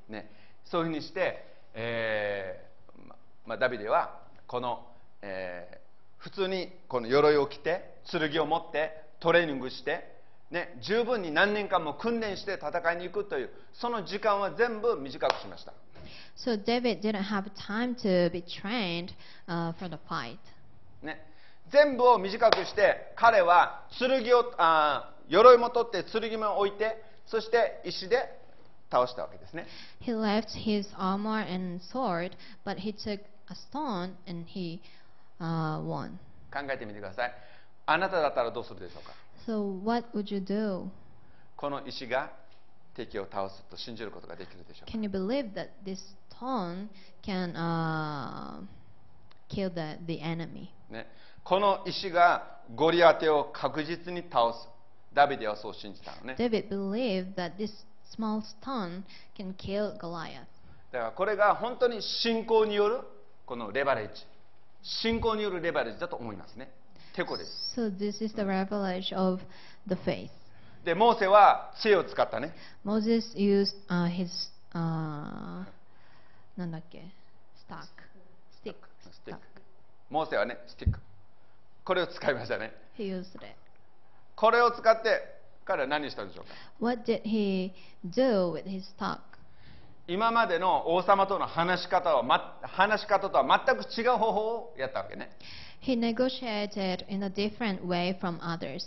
[0.09, 0.31] ね。
[0.65, 1.45] そういうふうにして、
[1.75, 4.87] えーままあ、ダビデはこの、
[5.23, 5.85] えー
[6.25, 10.11] 普通にこの鎧を着て剣を持ってトレーニングして、
[10.51, 15.75] ね、十分に何年間も訓練して戦いに行くというその時間は全部短くしました。
[16.35, 19.11] So David didn't have time to be trained
[19.47, 20.39] uh, for the fight.
[21.03, 21.21] ね、
[21.71, 28.17] 全部を短くして彼は剣をあー鎧も取って剣も置いてそして石で
[28.95, 29.67] 倒したわけですね
[30.01, 34.81] He left his armor and sword, but he took a stone and he
[35.41, 36.19] uh, won.
[36.53, 37.35] 考えてみてください
[37.87, 39.13] あなただったらどうするでしょうか
[39.47, 40.89] So what would you do?
[41.57, 42.33] この石が
[42.95, 45.99] 敵を倒すと信じることができるでしょうか Can you believe that this
[46.31, 46.89] stone
[47.23, 48.63] can uh,
[49.49, 50.69] kill the, the enemy?
[50.89, 51.09] ね、
[51.43, 54.69] この石がゴリアテを確実に倒す
[55.13, 57.71] ダビデはそう信じたのね David believed that this
[58.17, 59.03] small stone
[59.37, 60.47] can kill Goliath.
[60.93, 63.01] だからこれが本当に信仰による
[63.47, 64.23] このレバレッジ
[64.83, 66.71] 信仰によるレバレッジだと思いますね
[67.15, 67.81] てこです。
[67.81, 69.41] So this is the revelation of
[69.87, 70.31] the faith.
[70.85, 72.55] で、モーセは知恵を使ったね。
[72.85, 74.29] Moses used uh, his
[74.75, 75.65] uh,
[76.57, 76.99] なんだっけ
[77.69, 77.87] stock
[78.63, 78.75] stick
[79.13, 79.39] スティッ stock.
[79.39, 79.63] ク。
[80.11, 80.99] モーセはね、スティック。
[81.85, 82.73] これを使いましたね。
[82.99, 83.47] He used it.
[84.37, 85.34] これを使って
[85.65, 86.51] 彼は何したんでしょうか
[86.81, 87.73] What did he
[88.05, 89.19] do with his stock?
[90.07, 95.31] 今までの王様との話し方は、ま、話し方とは全く違う方法をやったわけね。
[95.81, 98.85] He negotiated in a different way from others.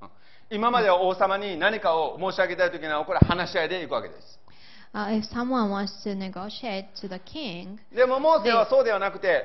[0.00, 0.08] うん
[0.50, 4.38] 今までは王様に何かを申し上げたいときにはこれは話し合いでいくわけです。
[4.94, 9.42] Uh, if someone wants to negotiate to the king, でもモーセはそうではなくて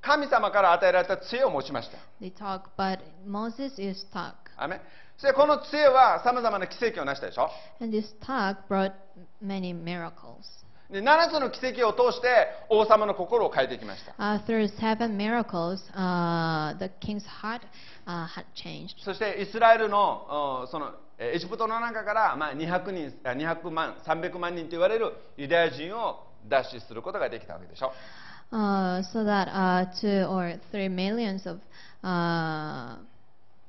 [0.00, 1.98] 神様から与えられた知恵を持ちました。
[2.20, 4.32] they talk, but Moses is stuck.
[4.56, 4.80] アメン
[5.20, 7.50] そしてこの知恵はさまざまな奇跡を成したでしょ
[7.80, 8.92] And this talk brought
[9.44, 10.48] many miracles.
[10.90, 12.28] で7つの奇跡を通して
[12.70, 14.12] 王様の心を変えていきました。
[14.12, 17.60] Uh, through seven miracles, uh, the king's heart
[18.06, 18.94] uh, had changed.
[19.04, 27.92] そしてイスラエルのおそのえーエジプトの中から、まあ、200, 人あ200万300万人と言われるユダヤ人を脱出することができたわけでしょ
[28.52, 31.60] Uh, so that uh, two or three millions of
[32.02, 32.96] uh,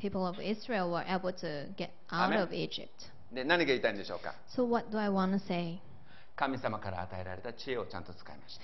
[0.02, 2.90] people of Israel were able to get out of Egypt.
[3.34, 5.80] で何が言いたいんでしょうか So what do I want to say?
[6.36, 8.62] 神様から与えられた知恵をちゃんと使いました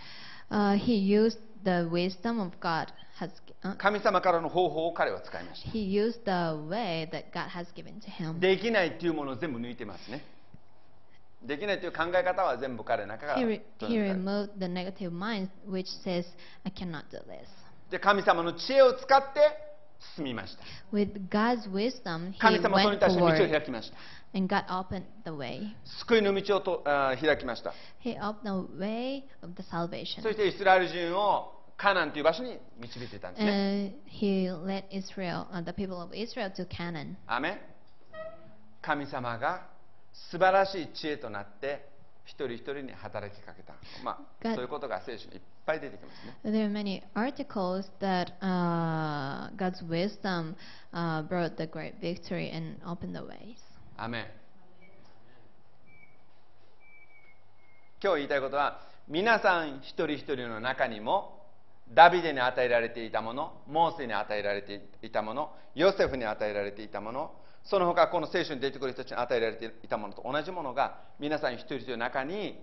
[0.50, 2.88] Uh, he used the wisdom of God.
[3.20, 3.30] Has
[3.64, 8.40] uh, 神様からの方法を彼は使いました he used the way that God has given to him.
[8.40, 10.24] できないっていうものを全部抜いてますね
[11.44, 16.26] できないという考え方は全部彼の中から He, re- 取 he り除かれ removed the negative mind which says,
[16.66, 17.46] I cannot do this.
[17.92, 19.40] で神様の知恵を使って
[20.16, 20.64] 進みました
[20.95, 23.98] With God's wisdom, he 神様はそれに対して道を開きました
[24.38, 25.74] and God opened the way.
[26.00, 27.74] 救いの道をとあー開きました
[28.04, 30.22] He opened the way of the salvation.
[30.22, 37.16] そしてイスラエル人をカナンという場所に導いていたんですね And he led Israel, uh, the people of Israel, to Canaan.
[37.28, 37.60] アメン
[38.82, 39.68] 神様が
[40.32, 41.97] 素晴らしい知恵となって
[42.28, 43.73] 一人一人に働きかけた、
[44.03, 46.38] まあ、そういうことが聖書にいっぱい出てきますね。
[46.43, 50.55] There are many articles that uh, God's wisdom
[50.93, 53.55] uh, brought the great victory and opened the ways.
[53.95, 54.25] アメン
[58.03, 61.45] 今日言いたいことは皆さん一人一人の中にも
[61.93, 67.32] ダビデに与えられていたものモーセに与えられていたものヨセフに与えられていたもの
[67.70, 72.59] その他この聖書に出てくる人たちに与えられていたものと同じものが皆さん一人一人の中に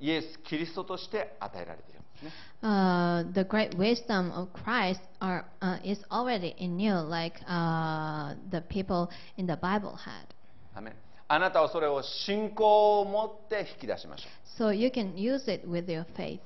[0.00, 8.34] イエス・キリストとして与えられているんですね Uh, the great wisdom of Christ are, uh, is already in you, like uh,
[8.50, 10.26] the people in the Bible had.
[11.28, 14.28] あなたはそれを信仰を持って引き出しましょ
[14.60, 16.40] う So you can use it with your faith.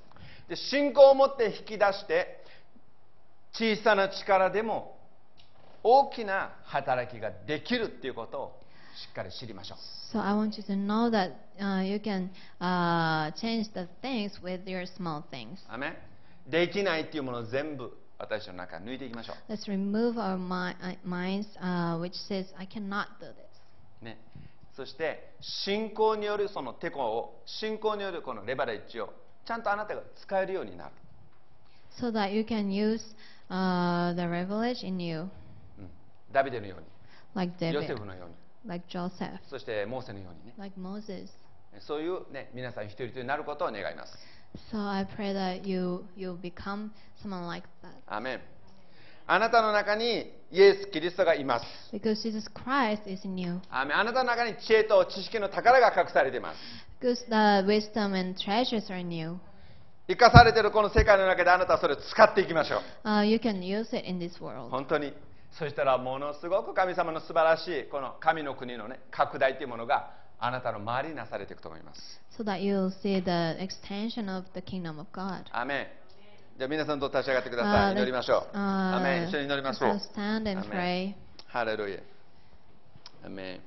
[0.48, 2.44] で信仰を持って引き出して
[3.54, 4.98] 小さな力でも
[5.83, 8.62] 大きな働きができるということを
[8.95, 9.78] しっかり知りましょう。
[10.12, 11.99] そう、私い、
[15.20, 15.37] って
[15.89, 15.97] い、
[16.47, 19.37] できないというものを全部私の中に抜いていきましょう。
[24.76, 29.12] そして、信仰によるそのテコを、信仰によるこのレバレッジを、
[29.47, 30.93] ちゃんとあなたが使えるようになる。
[36.33, 36.83] ダビデのよう
[37.35, 38.35] like にヨ David, セフのように
[38.66, 41.28] like Joseph, そしてモーセのようにね like Moses.
[41.80, 44.12] そういう、ね、皆さん一人一人になることを願います
[44.70, 46.91] So I pray that you you become
[47.24, 47.89] someone like that.
[48.07, 48.41] アーメン
[49.26, 53.61] あなたの中にイエス・キリストがいます Because Jesus Christ is in you.
[53.70, 56.59] あなたの中に知恵と知識の宝が隠されています
[57.01, 59.39] Because the wisdom and treasures are in you.
[60.09, 64.68] 生かされているこの世界の中であなたはそれを使っていきましょう Uh, you can use it in this world.
[64.68, 65.14] 本当に
[65.59, 72.00] そしたらものすごく神様の素晴らしいこの神の国のね拡大というものがあなたの周りになされていくと思います。
[72.36, 75.44] So that you'll see the extension of the kingdom of God.
[75.53, 75.86] アーメン
[76.59, 79.90] じゃあ皆さんと立ち上がってください、Uh, 祈りましょう、let's, アーメン uh, 一緒に祈りましょう。
[80.14, 81.14] stand and pray.
[81.46, 81.98] ハレルヤ
[83.24, 83.61] アーメン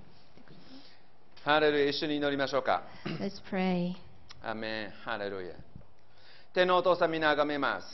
[1.43, 2.83] ハレルヤ一緒に祈りましょうか。
[3.05, 3.93] Let's pray.
[4.43, 5.53] アーメンハレルヤ
[6.53, 7.87] 天のお父さん皆あがめます。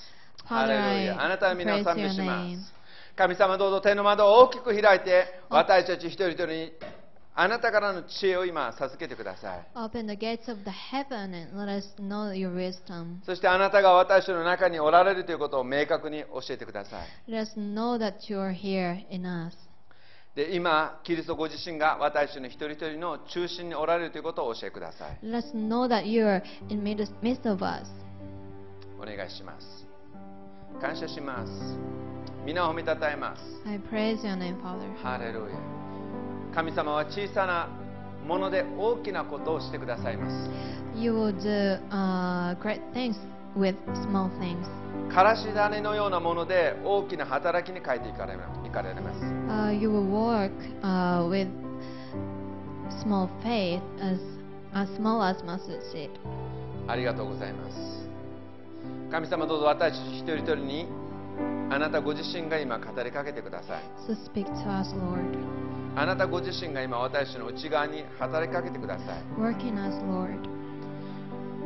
[0.45, 2.80] ハレルヤあなたは皆を賛美しま.す
[3.15, 6.71] 神様どうぞ天の窓を大きく開いて私たち一人一人に
[7.33, 13.23] あなたからの知恵を今授けてください Open the gates of the heaven and let us know your wisdom.
[13.25, 19.55] そしてあなたが私の中におられるということを明確に教えてください Let us know that you are here in us.
[20.35, 27.85] で今キリストご自身が私の一人一人の中心におられるということを教えてください Let us know that you are in midst midst of us.
[28.99, 29.87] お願いします
[30.81, 31.51] 感謝します
[32.45, 34.91] 皆を褒めたたえます I praise your name, Father.
[35.01, 35.45] ハレルヤ
[36.55, 37.69] 神様は小さな
[38.27, 40.49] もので大きなことをしてくださいます
[40.99, 43.15] You will do uh, great things
[43.55, 43.75] with
[44.09, 44.57] small things.
[45.13, 49.21] からし種のようなもので大きな働きに変えていかれます
[49.51, 51.47] Uh, you will work uh, with
[53.03, 54.19] small faith as
[54.73, 56.09] as small as mustard seed.
[56.87, 58.09] ありがとうございます
[59.11, 61.00] 神様どうぞ私一人一人に
[61.71, 63.83] あなたご自身が今語りかけてください。
[64.05, 65.21] So speak to us, Lord.
[65.95, 69.23] あなたご自身が今私の内側に働きかけてください。
[69.39, 70.37] Work in us, Lord.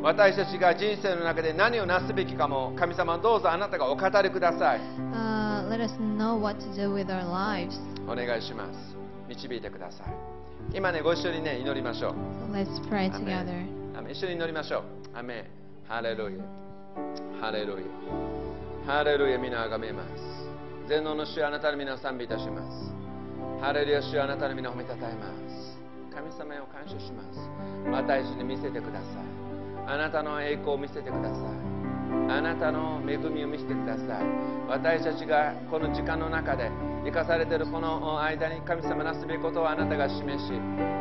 [0.02, 4.80] 私たちが人生の中で何をなすべきかも神様どうぞあなたがお語りください。
[5.12, 7.76] Uh, let us know what to do with our lives.
[8.08, 8.96] お願いします。
[9.28, 10.06] 導いてください。
[10.72, 12.12] 今ねご一緒にね祈りましょう。
[12.12, 13.66] So let's pray together.
[14.08, 14.82] 一緒に祈りましょう。
[15.18, 15.44] アメン
[15.88, 16.44] ハレルヤ
[17.40, 18.45] ハレルヤ
[18.86, 20.08] ハレルヤ皆あがめます。
[20.88, 22.94] 全能の主あなたの皆を賛美いたします。
[23.60, 25.76] ハレルヤ主あなたの皆を褒めたたえます。
[26.14, 27.50] 神様へを感謝します。
[27.90, 29.90] 私に見せてください。
[29.90, 31.32] あなたの栄光を見せてください。
[32.30, 34.24] あなたの恵みを見せてください。
[34.68, 36.70] 私たちがこの時間の中で
[37.04, 40.52] 生かされているこの間に神様なすべきことをあなたが示し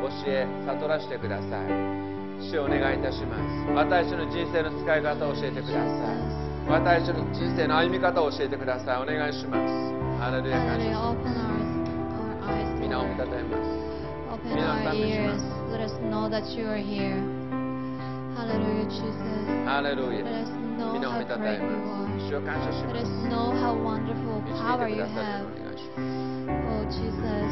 [0.02, 1.70] 教え悟らせてください。
[2.50, 3.70] 主をお願いいたします。
[3.78, 6.45] 私の人生の使い方を教えてください。
[6.68, 9.02] また一緒に人生の歩み方を教えてください。
[9.02, 9.96] お願いします。
[10.20, 10.88] ハレルヤ感い
[12.80, 13.64] みんなをたたえます
[14.46, 15.44] みんなを試します
[19.66, 20.24] ハレルヤ
[20.94, 24.46] 皆を見たたえます主を感謝します導います。
[24.46, 27.52] 皆てくださるお願いします Oh, Jesus,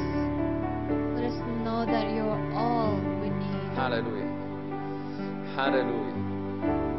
[1.16, 3.74] let us know that you are all we need.
[3.76, 4.30] Hallelujah.
[5.56, 6.93] Hallelujah.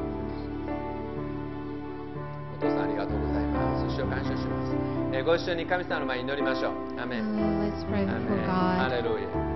[2.64, 3.96] 父さんありがとうございます。
[3.96, 4.72] 主を感謝します、
[5.12, 7.00] えーご一緒に神様の前に祈りましょう。
[7.00, 7.70] アメ Oh, ン
[8.82, 9.53] ア.レルヤ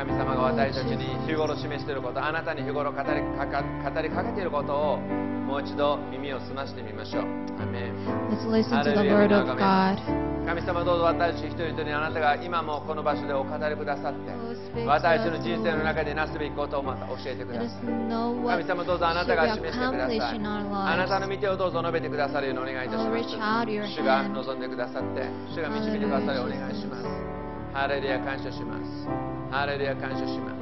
[0.00, 3.04] 神様が私たちに日頃示していることあなたに日頃語り
[3.36, 7.22] かか語りかけていることをもう一度耳を澄ましてみましょう
[7.60, 7.94] アメン
[8.30, 9.98] Let's listen to the word of God.
[10.46, 14.30] 神様どうぞ私たち一人一人にあなたが今もこの場所でお語りくださって
[14.72, 27.39] Oh, 私の人生の.中でなすべきことをまた教えてください神様どうぞあなたが示してくださいあなたの.御手をどうぞ述べてくださるようにお願いいたし Oh, ます主が.望んでくださって主が導いてくださるようお願いします
[27.72, 29.06] ハレルヤ感謝します。
[29.50, 30.60] ハレルヤ感謝します。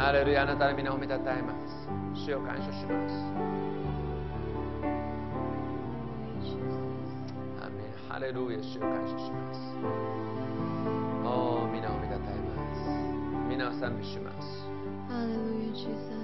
[0.00, 1.88] ハレルヤあなたの皆を見たたえます。
[2.14, 3.14] 主を感謝します。
[7.60, 9.60] アメンハレルヤ主を感謝します。
[11.24, 12.88] おお皆を見たたえます。
[13.48, 14.64] 皆を賛美します。
[15.08, 16.17] ハレルヤ Jesus.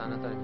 [0.00, 0.39] お父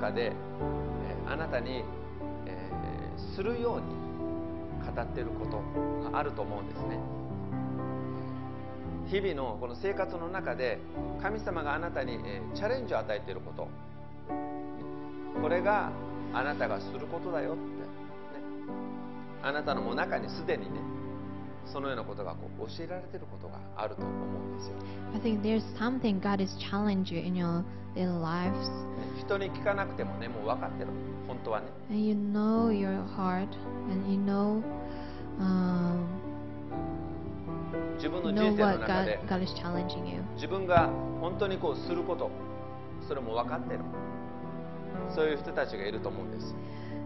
[0.00, 0.32] 中で、え
[1.28, 1.84] あなたに、
[2.46, 3.86] えーするように
[4.94, 5.62] 語っていること
[6.10, 6.98] があると思うんですね。
[9.10, 10.78] 日々のこの生活の中で
[11.20, 13.68] 神様があなたにえーチャレンジを与えていること。
[15.40, 15.90] これが
[16.32, 17.66] あなたがすることだよって、ね、
[19.42, 20.80] あなたのも中にすでにね
[21.66, 24.82] そのようなことがこう教えられていることがあると思うんですよ、ね
[25.14, 28.70] I think there's something God is challenging you in your daily lives.
[29.18, 30.90] 人に聞かなくてもねもう分かってる
[31.26, 33.48] 本当はね And you know your heart,
[33.90, 34.62] and you know,
[35.38, 36.06] um,
[37.96, 40.22] 自分の人生の中 God, で God is challenging you.
[40.36, 40.88] 自分が
[41.20, 42.30] 本当にこうすること
[43.06, 43.80] それも分かってる
[45.14, 46.54] そういう人たちがいると思うんです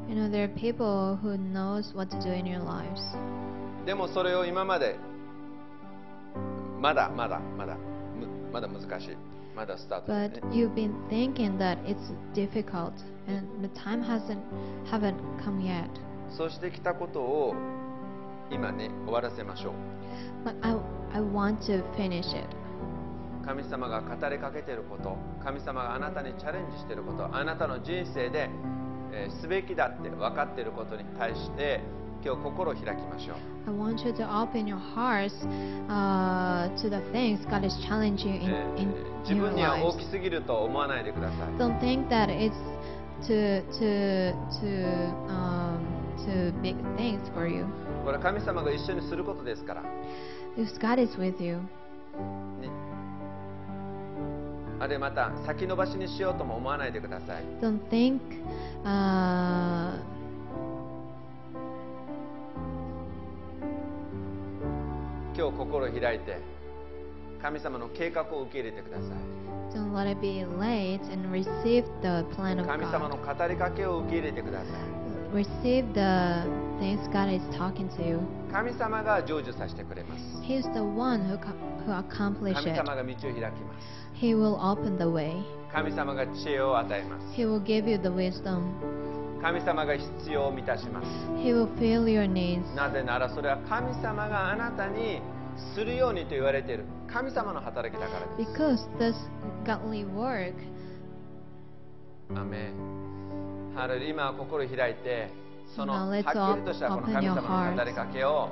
[0.09, 3.01] You know, there are people who knows what to do in your lives,
[3.85, 4.97] でもそれを今まで
[6.81, 7.77] まだまだまだ
[8.19, 9.17] むまだ難しい
[9.55, 11.97] まだスタートで but you've been thinking that it's
[12.35, 12.93] difficult,
[13.29, 14.39] and the time hasn't
[14.91, 15.89] haven't come yet.
[16.37, 17.55] そうしてきたことを
[18.51, 19.73] 今ね終わらせましょう
[20.45, 20.77] But I
[21.15, 22.45] I want to finish it.
[23.45, 28.49] 神様が語りかけていること神様があなたにチャレンジしていることあなたの人生で、
[29.13, 31.81] えーすべきだって分かっていることに対して
[32.25, 35.35] 今日心を開きましょう I want you to open your hearts
[35.89, 39.99] uh, to the things God is challenging in, えー in 自 your 分には大 lives.
[39.99, 42.53] きすぎると思わないでください Don't think that it's
[43.27, 45.79] to to to um,
[46.27, 47.65] to big things for you.
[48.05, 49.89] これは神様が一緒にすることですから、ね、
[50.57, 51.59] Because God is with you.
[54.81, 58.21] あれまた先延ばしにしようとも思わないでください Don't think
[58.85, 59.95] uh,
[65.36, 66.38] 今日心を開いて
[67.42, 69.08] 神様の計画を受け入れてください
[69.74, 73.38] don't let it be late and receive the plan of 神様の God.
[73.38, 74.70] 語りかけを受け入れてください
[75.32, 78.20] Receive the things God is talking to you.
[78.52, 81.54] 神様が成就させてくれます He is the one who co-
[81.86, 82.78] who accomplished 神 it.
[82.78, 83.88] 様が道を開きます
[84.20, 85.34] He will open the way.
[85.72, 88.64] 神様が知恵を与えます He will give you the wisdom.
[89.45, 91.07] 神様が必要を満たします。
[91.37, 92.75] He will fill your needs.
[92.75, 95.21] なぜならそれは神様があなたに
[95.75, 96.87] するようにと言われている。
[97.13, 98.51] 神様の働きだからです。
[98.51, 99.15] Because this
[99.67, 100.55] godly work.
[102.35, 105.29] アメンハレルヤ今は心を開いて
[105.77, 108.49] そのはっきりとしたこの神様の語りかけを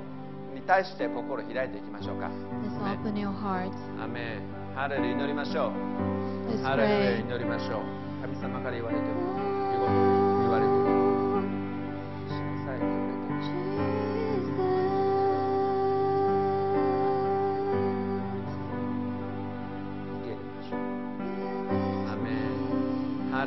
[0.55, 2.27] に対して心を開いていきましょうか。
[2.29, 3.73] Let's ね open your heart.
[3.99, 6.63] アメンハレルヤ祈りましょう。
[6.63, 7.81] ハレル.祈りましょう。
[8.21, 10.12] 神様から言われている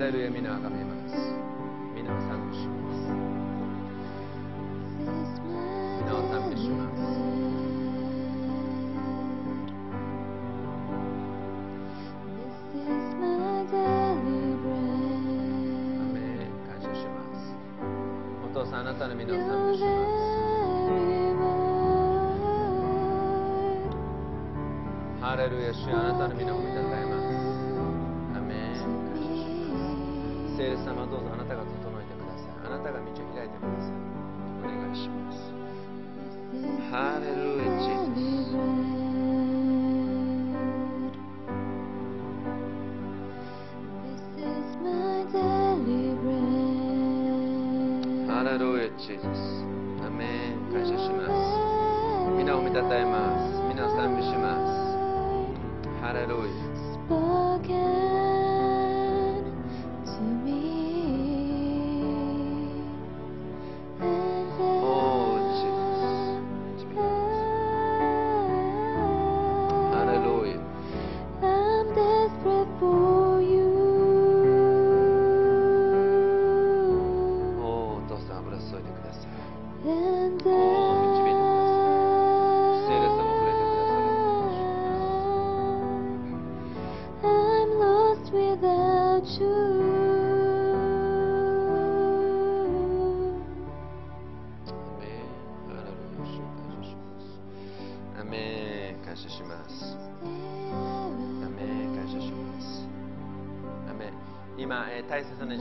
[0.05, 1.15] レルヤ皆あがめます。
[1.95, 3.09] 皆を賛美します。
[5.99, 7.01] 皆を賛美します。
[15.97, 16.53] アメン。
[16.69, 17.57] 感謝します。
[18.45, 19.89] お父さんあなたの皆を賛美しま
[25.19, 25.25] す。
[25.25, 26.59] ハレルヤ主よあなたの皆を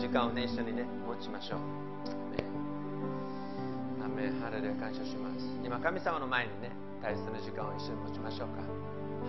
[0.05, 1.61] 時間をね一緒にね持ちましょう。
[4.05, 5.41] アメンアメハレルヤ感謝します。
[5.65, 8.61] 今神様の前にね大切な時間を一緒に持ちましょうか。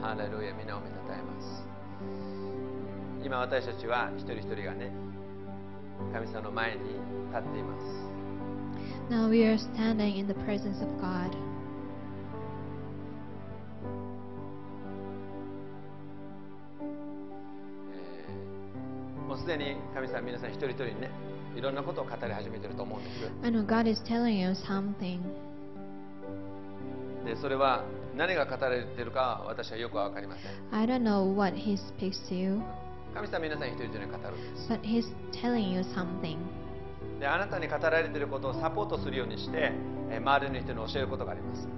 [0.06, 1.66] ハレルヤ皆を見たたえます。
[3.24, 4.92] 今私たちは一人一人がね
[6.12, 7.00] 神様の前に
[7.32, 7.86] 立っています。
[9.10, 11.32] Now we are standing in the presence of God.
[19.46, 21.12] すでに神様皆さん一人一人にね
[21.56, 23.32] いろんなことを語り始めてると思うんです。
[23.44, 25.20] I know God is telling you something.
[27.24, 27.86] でそれは
[28.18, 30.52] 何が語られているかは私はよくわかりません。
[30.72, 32.60] I don't know what He speaks to you,
[33.14, 34.74] 神様皆さん一人一人に語るんです。
[34.74, 36.40] But He's telling you something.
[37.20, 39.72] であなたに語られていることをサポートするようにして、
[40.10, 41.70] えー周りの人に教えることがあります、ね、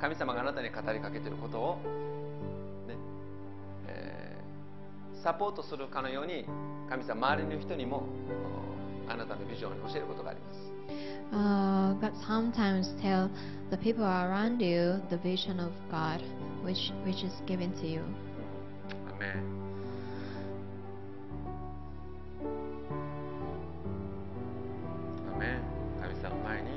[0.00, 1.78] 神様があなたに語りかけていることを、
[5.24, 6.44] サポートするかのように
[6.90, 8.06] 神様周りの人にも
[9.08, 10.74] おあなたのビジョンを教えることがあります
[11.32, 13.30] Uh, God sometimes tell
[13.70, 16.22] the people around you the vision of God,
[16.62, 18.02] which which is given to you.
[19.08, 19.30] アメン
[25.34, 25.62] アメン
[26.02, 26.68] 神様の前に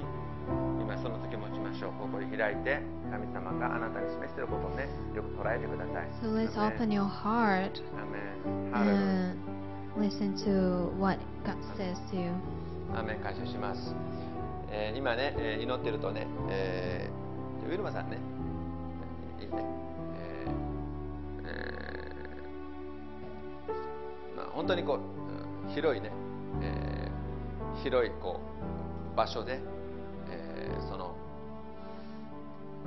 [0.81, 2.79] 今その時持ちましょう心開いて
[3.17, 6.07] 神様があなたに示していることをねよく捉えてください。
[6.21, 7.81] So let's open your heart.
[8.73, 9.35] And
[9.97, 12.31] listen to what God says to you.
[12.93, 13.95] アーメン感謝します、
[14.71, 18.17] えー今ね、えー祈ってるとね、えーウィルマさんね。
[19.41, 19.53] いいね、
[20.15, 20.51] えー
[21.43, 24.99] えーまあ、本当にこう
[25.67, 26.11] うん広いね、
[26.61, 28.39] えー広いこ
[29.13, 29.59] う場所で、
[30.29, 31.16] えーその、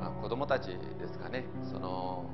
[0.00, 0.76] まあ、子供たちで
[1.10, 1.44] すかね。
[1.72, 2.24] その、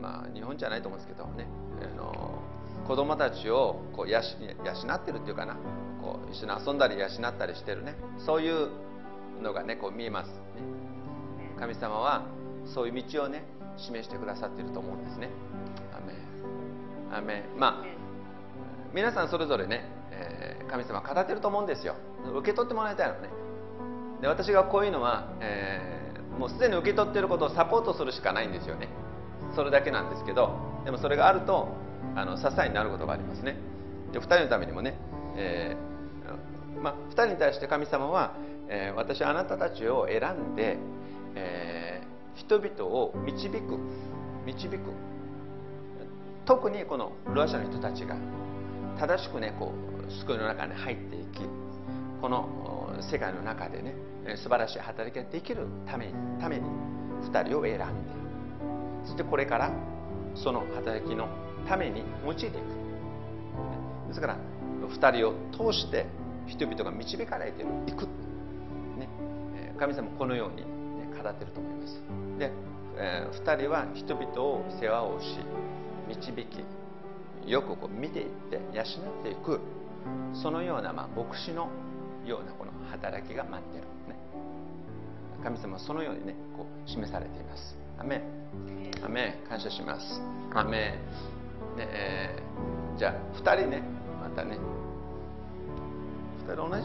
[0.00, 1.46] まあ、日本じゃないと思うんですけどね、
[1.80, 2.38] あの
[2.86, 4.24] 子供たちをこう養っ
[5.04, 5.56] てるっていうかな。
[6.02, 7.94] こう一緒に遊んだり養ったりしてるね。
[8.18, 8.70] そういう
[9.40, 10.34] のがねこう見えます、ね、
[11.58, 12.26] 神様は
[12.74, 13.44] そういう道をね
[13.76, 15.30] 示してくださっていると思うんですね。
[17.12, 17.84] アメまあ
[18.94, 21.96] 皆さんそれぞれね、えー神様語ってると思うんですよ。
[22.34, 23.28] 受け取ってもらいたいのね。
[24.22, 28.88] で私がこういうのは、えもうすでに受け取っていることをサポートするしかないんですよね。
[29.54, 31.68] それだけなんですけどでもそれがあると
[32.14, 33.56] あの支えになることがありますね。
[34.12, 34.98] で2人のためにもね、
[35.36, 38.34] えーまあ、2人に対して神様は、
[38.68, 40.78] えー私はあなたたちを選んで、
[41.34, 43.78] えー人々を導く
[44.46, 44.78] 導く。
[46.44, 48.16] 特にこのロアシャの人たちが
[48.98, 49.72] 正しくねこ
[50.08, 51.42] う救いの中に入っていき
[52.20, 52.48] この
[53.10, 53.94] 世界の中でね
[54.26, 56.68] え素晴らしい働きができるためにために
[57.30, 57.86] 2人を選んで
[59.04, 59.70] そしてこれから
[60.34, 61.28] その働きの
[61.68, 62.54] ために用いていく。
[64.08, 64.36] ですから
[64.80, 66.06] 2人を通して
[66.46, 68.06] 人々が導かれていく、
[68.98, 69.08] ね
[69.78, 70.64] 神様このように、ね、
[71.22, 72.02] 語ってると思います。
[72.38, 72.50] で、
[72.96, 75.38] え2人は人々を世話をし
[76.08, 79.60] 導きよくこう見ていって養っていく。
[80.34, 81.68] そのような、まあ、牧師の
[82.26, 84.16] ようなこの働きが待っている、ね、
[85.42, 87.76] 神様はそのようにねこう示されています。
[87.98, 89.04] アメン。
[89.04, 89.48] アメン。
[89.48, 90.20] 感謝します。
[90.54, 93.82] アメン、ねえーじゃあ2人ね
[94.22, 94.58] またね。
[96.46, 96.82] 2人同じ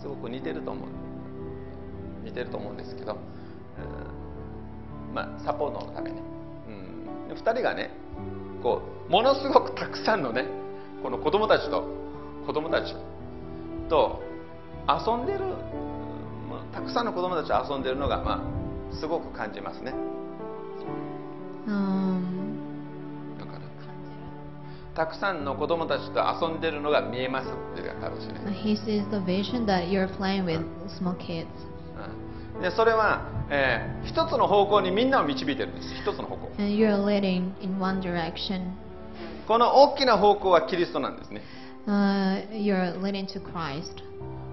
[0.00, 0.88] すごく似てると思う。
[2.24, 6.22] 似てると思うんですけど、うんまあサポートのためね、
[6.68, 7.90] うん、で2人がね
[8.62, 10.44] こうものすごくたくさんのね
[11.02, 11.84] この子供たちと
[12.46, 12.94] 子供たち
[13.88, 14.22] と
[14.98, 15.40] 遊んでる、
[16.48, 19.94] まあ、たくさんの子供たちと遊んでるのが、まあ、すごく感じますね。
[21.66, 22.58] Um,
[23.38, 23.60] だから
[24.94, 30.64] たくさんの子供たちと遊んでるのが見えますっていう形ね、he sees the vision that you're playing with
[30.98, 31.46] small kids.
[32.56, 32.62] うん。
[32.62, 35.94] でそれは、えー一つの方向にみんなを導いてるんです。
[35.94, 36.50] 一つの方向。
[36.58, 38.72] And you're leading in one direction.
[39.46, 41.42] この大きな方向はキリストなんですね。
[41.86, 44.02] Uh, you're leading to Christ.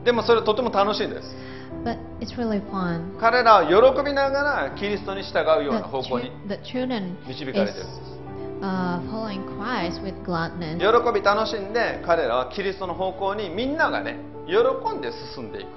[0.08, 1.36] でもそれとても楽しいんです
[1.84, 3.20] But it's really fun.
[3.20, 8.18] 彼らは喜びながらキリストに従うような方向に導かれてるんです
[8.62, 10.80] uh, following Christ with gladness.
[10.80, 14.18] 喜び楽しんで彼らはキリストの方向にみんながね
[14.48, 14.56] 喜
[14.98, 15.68] んで進んでいく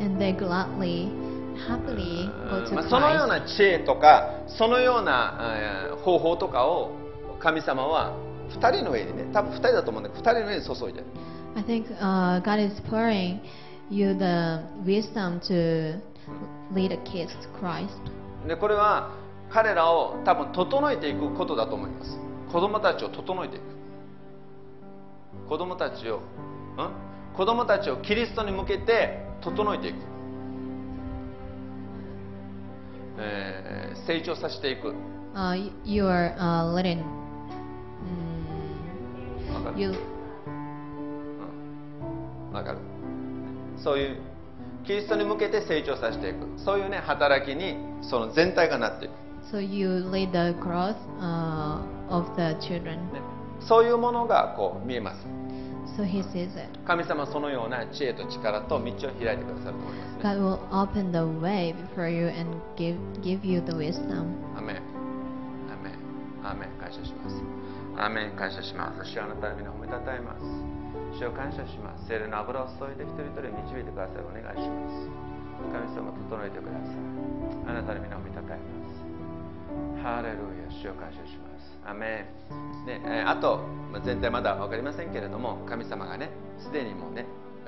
[0.00, 1.10] And they gladly,
[1.68, 5.38] happily go うん to まあ、そのよう.な知恵とかそのような、
[5.88, 6.90] えー方法とかを
[7.40, 8.12] 神様は
[8.50, 11.06] 2人の上にね多分2人だと思うんだけど2人の上に注いでる
[11.54, 13.40] I think uh, God is pouring
[13.90, 16.00] you the wisdom to
[16.74, 17.88] lead the kids to Christ.
[18.46, 19.10] でこれは
[19.50, 22.18] 彼らを多分整えていくことだと思います。
[22.50, 23.62] 子供たちを整えていく。
[25.48, 26.20] 子供たちを、ん、
[27.36, 29.96] 子供たちをキリストに向けて整えていく、
[33.18, 33.72] えー
[34.06, 34.94] 成長させていく。
[35.34, 37.02] Uh, you are uh, letting
[39.48, 39.80] mm, わかる。
[39.80, 39.92] you う
[42.50, 42.52] ん。
[42.52, 42.78] わかる
[43.82, 44.16] そういう
[44.86, 46.46] キリストに向けて成長させていく。
[46.58, 49.12] そういうね働きにその全体がなっていく、
[49.52, 53.12] So you lead the growth uh, of the children.
[53.12, 53.20] ね、
[53.60, 55.26] そういうものがこう見えます。
[55.96, 56.68] So he sees it.
[56.86, 60.22] 神様はそのような知恵と力と道を開いてくださると思いますね。
[60.22, 64.26] God will open the way before you and give give you the wisdom.
[64.56, 64.76] アメン
[65.70, 67.36] アメンアメン感謝します。
[67.98, 69.04] アメン感謝します。
[69.04, 70.81] 主よあなたの皆を褒めたたえます
[71.18, 72.06] 主を感謝します。
[72.08, 74.24] 聖霊の油を注いで一人一人導いてください。
[74.24, 75.06] お願いします。
[75.70, 76.98] 神様整えてください。
[77.68, 78.64] あなたの皆を褒めたたえま
[79.98, 80.02] す。
[80.02, 81.78] ハレルヤ主を感謝します。
[81.84, 83.58] アメン、ねえーあと、
[83.92, 87.26] まあ全体まだ分かりませんけれども神様がねすでにもうね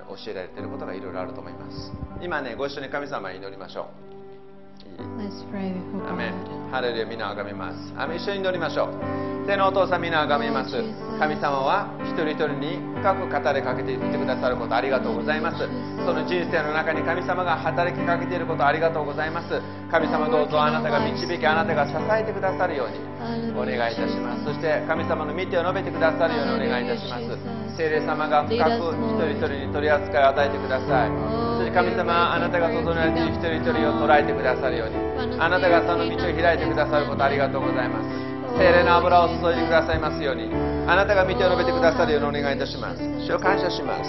[0.08, 1.92] 教えられていることがいろいろあると思います。
[2.22, 4.13] 今ねご一緒に神様に祈りましょう。
[6.08, 6.32] アメ.
[6.70, 7.94] ハレルヤ皆をあがめます。
[7.96, 9.46] アメン一緒に祈りましょう。
[9.46, 10.74] 天のお父さん皆をあがめます。
[11.18, 15.58] 神様は一人一人に深く語りかけていってくださることありがとうございます。
[16.04, 19.60] その人生の中に神様が働きかけていることありがとうございます。
[19.90, 24.44] 神様どうぞあなたが導きあなたが支えてくださるようにお願いいたします。
[24.44, 27.64] そして神様の見てを述べてくださるようにお願いいたします。
[27.76, 31.10] 聖霊様が深く一人一人に取り扱いを与えてください
[31.58, 34.83] そして神様あなたが整えている一人一人を捉えてくださるように
[35.38, 38.34] あなたがその道を開いてくださることありがとうございます。
[38.56, 40.50] 聖霊の油を注いでくださいますように。
[40.86, 43.02] あなたが見てを述べてくださるようにお願いいたします。
[43.26, 44.04] 主を感謝します。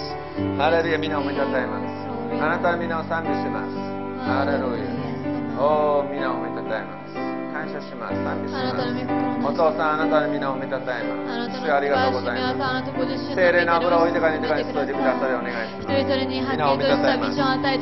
[0.58, 2.42] ハレルヤ皆を褒めたたえます。
[2.42, 3.74] あなたの皆を賛美します。
[4.22, 5.06] ハレルヤ。
[5.58, 7.05] おお皆を褒めたたえます
[7.56, 8.20] 感謝します。
[8.20, 8.68] 賛美しま
[9.40, 9.48] す。
[9.48, 11.16] お心父さんあなたの皆を褒めたたえま
[11.48, 11.56] す。
[11.56, 12.60] 主よありがとうございます。
[12.60, 17.80] あなたご自身の聖霊の油を豊かに豊かに注いでくださるようお願いします一人一人にはっきりとした道をおさい。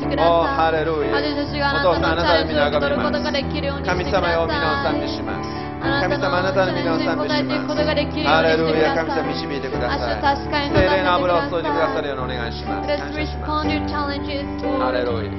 [0.55, 2.71] ハレルヤ私たちがあなたのチャレンジを
[3.19, 4.15] ができるようにして神。
[4.15, 5.51] 様よ皆を賛美します。
[5.85, 7.75] 神様あなたの皆を賛美します。
[7.75, 10.23] ハレルヤ神様導いてください。
[10.23, 15.35] 明日確かに聖霊の油を注いでくださるようにお願いします.ハレルヤ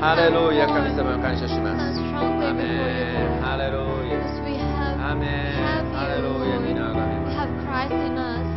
[0.00, 0.64] Hallelujah.
[2.40, 3.42] Amen.
[3.44, 4.16] Hallelujah.
[4.96, 5.92] Amen.
[5.92, 6.56] Hallelujah.
[7.66, 8.48] Christ in us.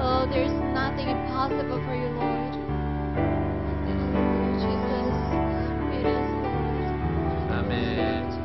[0.00, 2.56] Oh, there's nothing impossible for you, Lord.
[7.52, 8.35] Amen.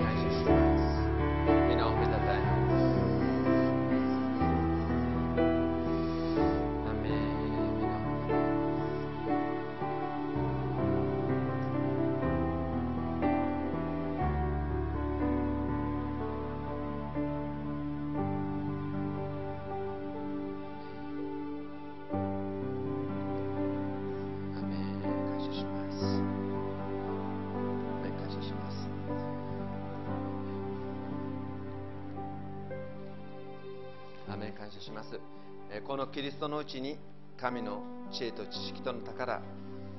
[36.40, 36.98] トのうちに
[37.38, 39.42] 神の知恵と知識との宝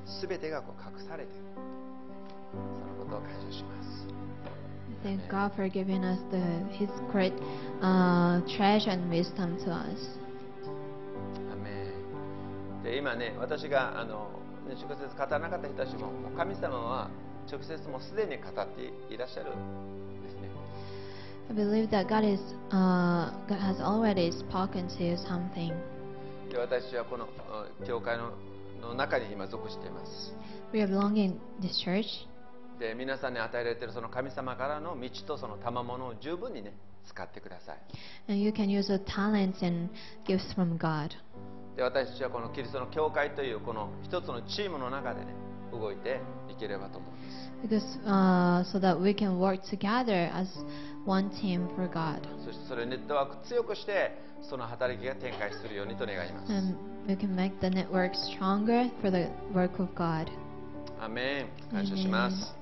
[0.05, 1.43] すべてがこう隠されている
[2.53, 4.07] そのことを感謝します
[5.03, 6.41] Thank God for giving us the
[6.75, 7.33] His great
[7.81, 10.19] uh, treasure and wisdom to us.
[11.51, 11.91] アメ
[12.81, 14.29] ンで今ね私があの
[14.67, 17.11] ね直接語らなかった人たちももう神様は
[17.49, 20.49] 直接もうすでに語っていらっしゃるんですね
[21.49, 22.41] I believe that God is
[22.71, 25.71] uh, God has already spoken to you something.
[26.52, 28.32] で私はこのあ教会の
[28.82, 30.34] の中に今属しています。
[30.72, 32.04] We are belong in this church,
[32.78, 36.74] で皆さんに与えられているその神様からの道とその賜物を十分にね
[37.08, 37.78] 使ってください。
[38.28, 39.88] And you can use your talents and
[40.26, 41.10] gifts from God.
[41.74, 45.34] で私たちはこのキリストの教会というこの一つのチームの中でね
[45.72, 46.20] 動いて
[46.50, 47.12] いければと思う。
[47.12, 47.21] んです
[47.61, 50.47] Because uh, so that we can work together as
[51.05, 56.75] one team for God, そしてそれをネットワーク強くしてその働きが展開するようにと願います and
[57.07, 60.27] we can make the network stronger for the work of God.
[60.99, 62.55] アメン感謝します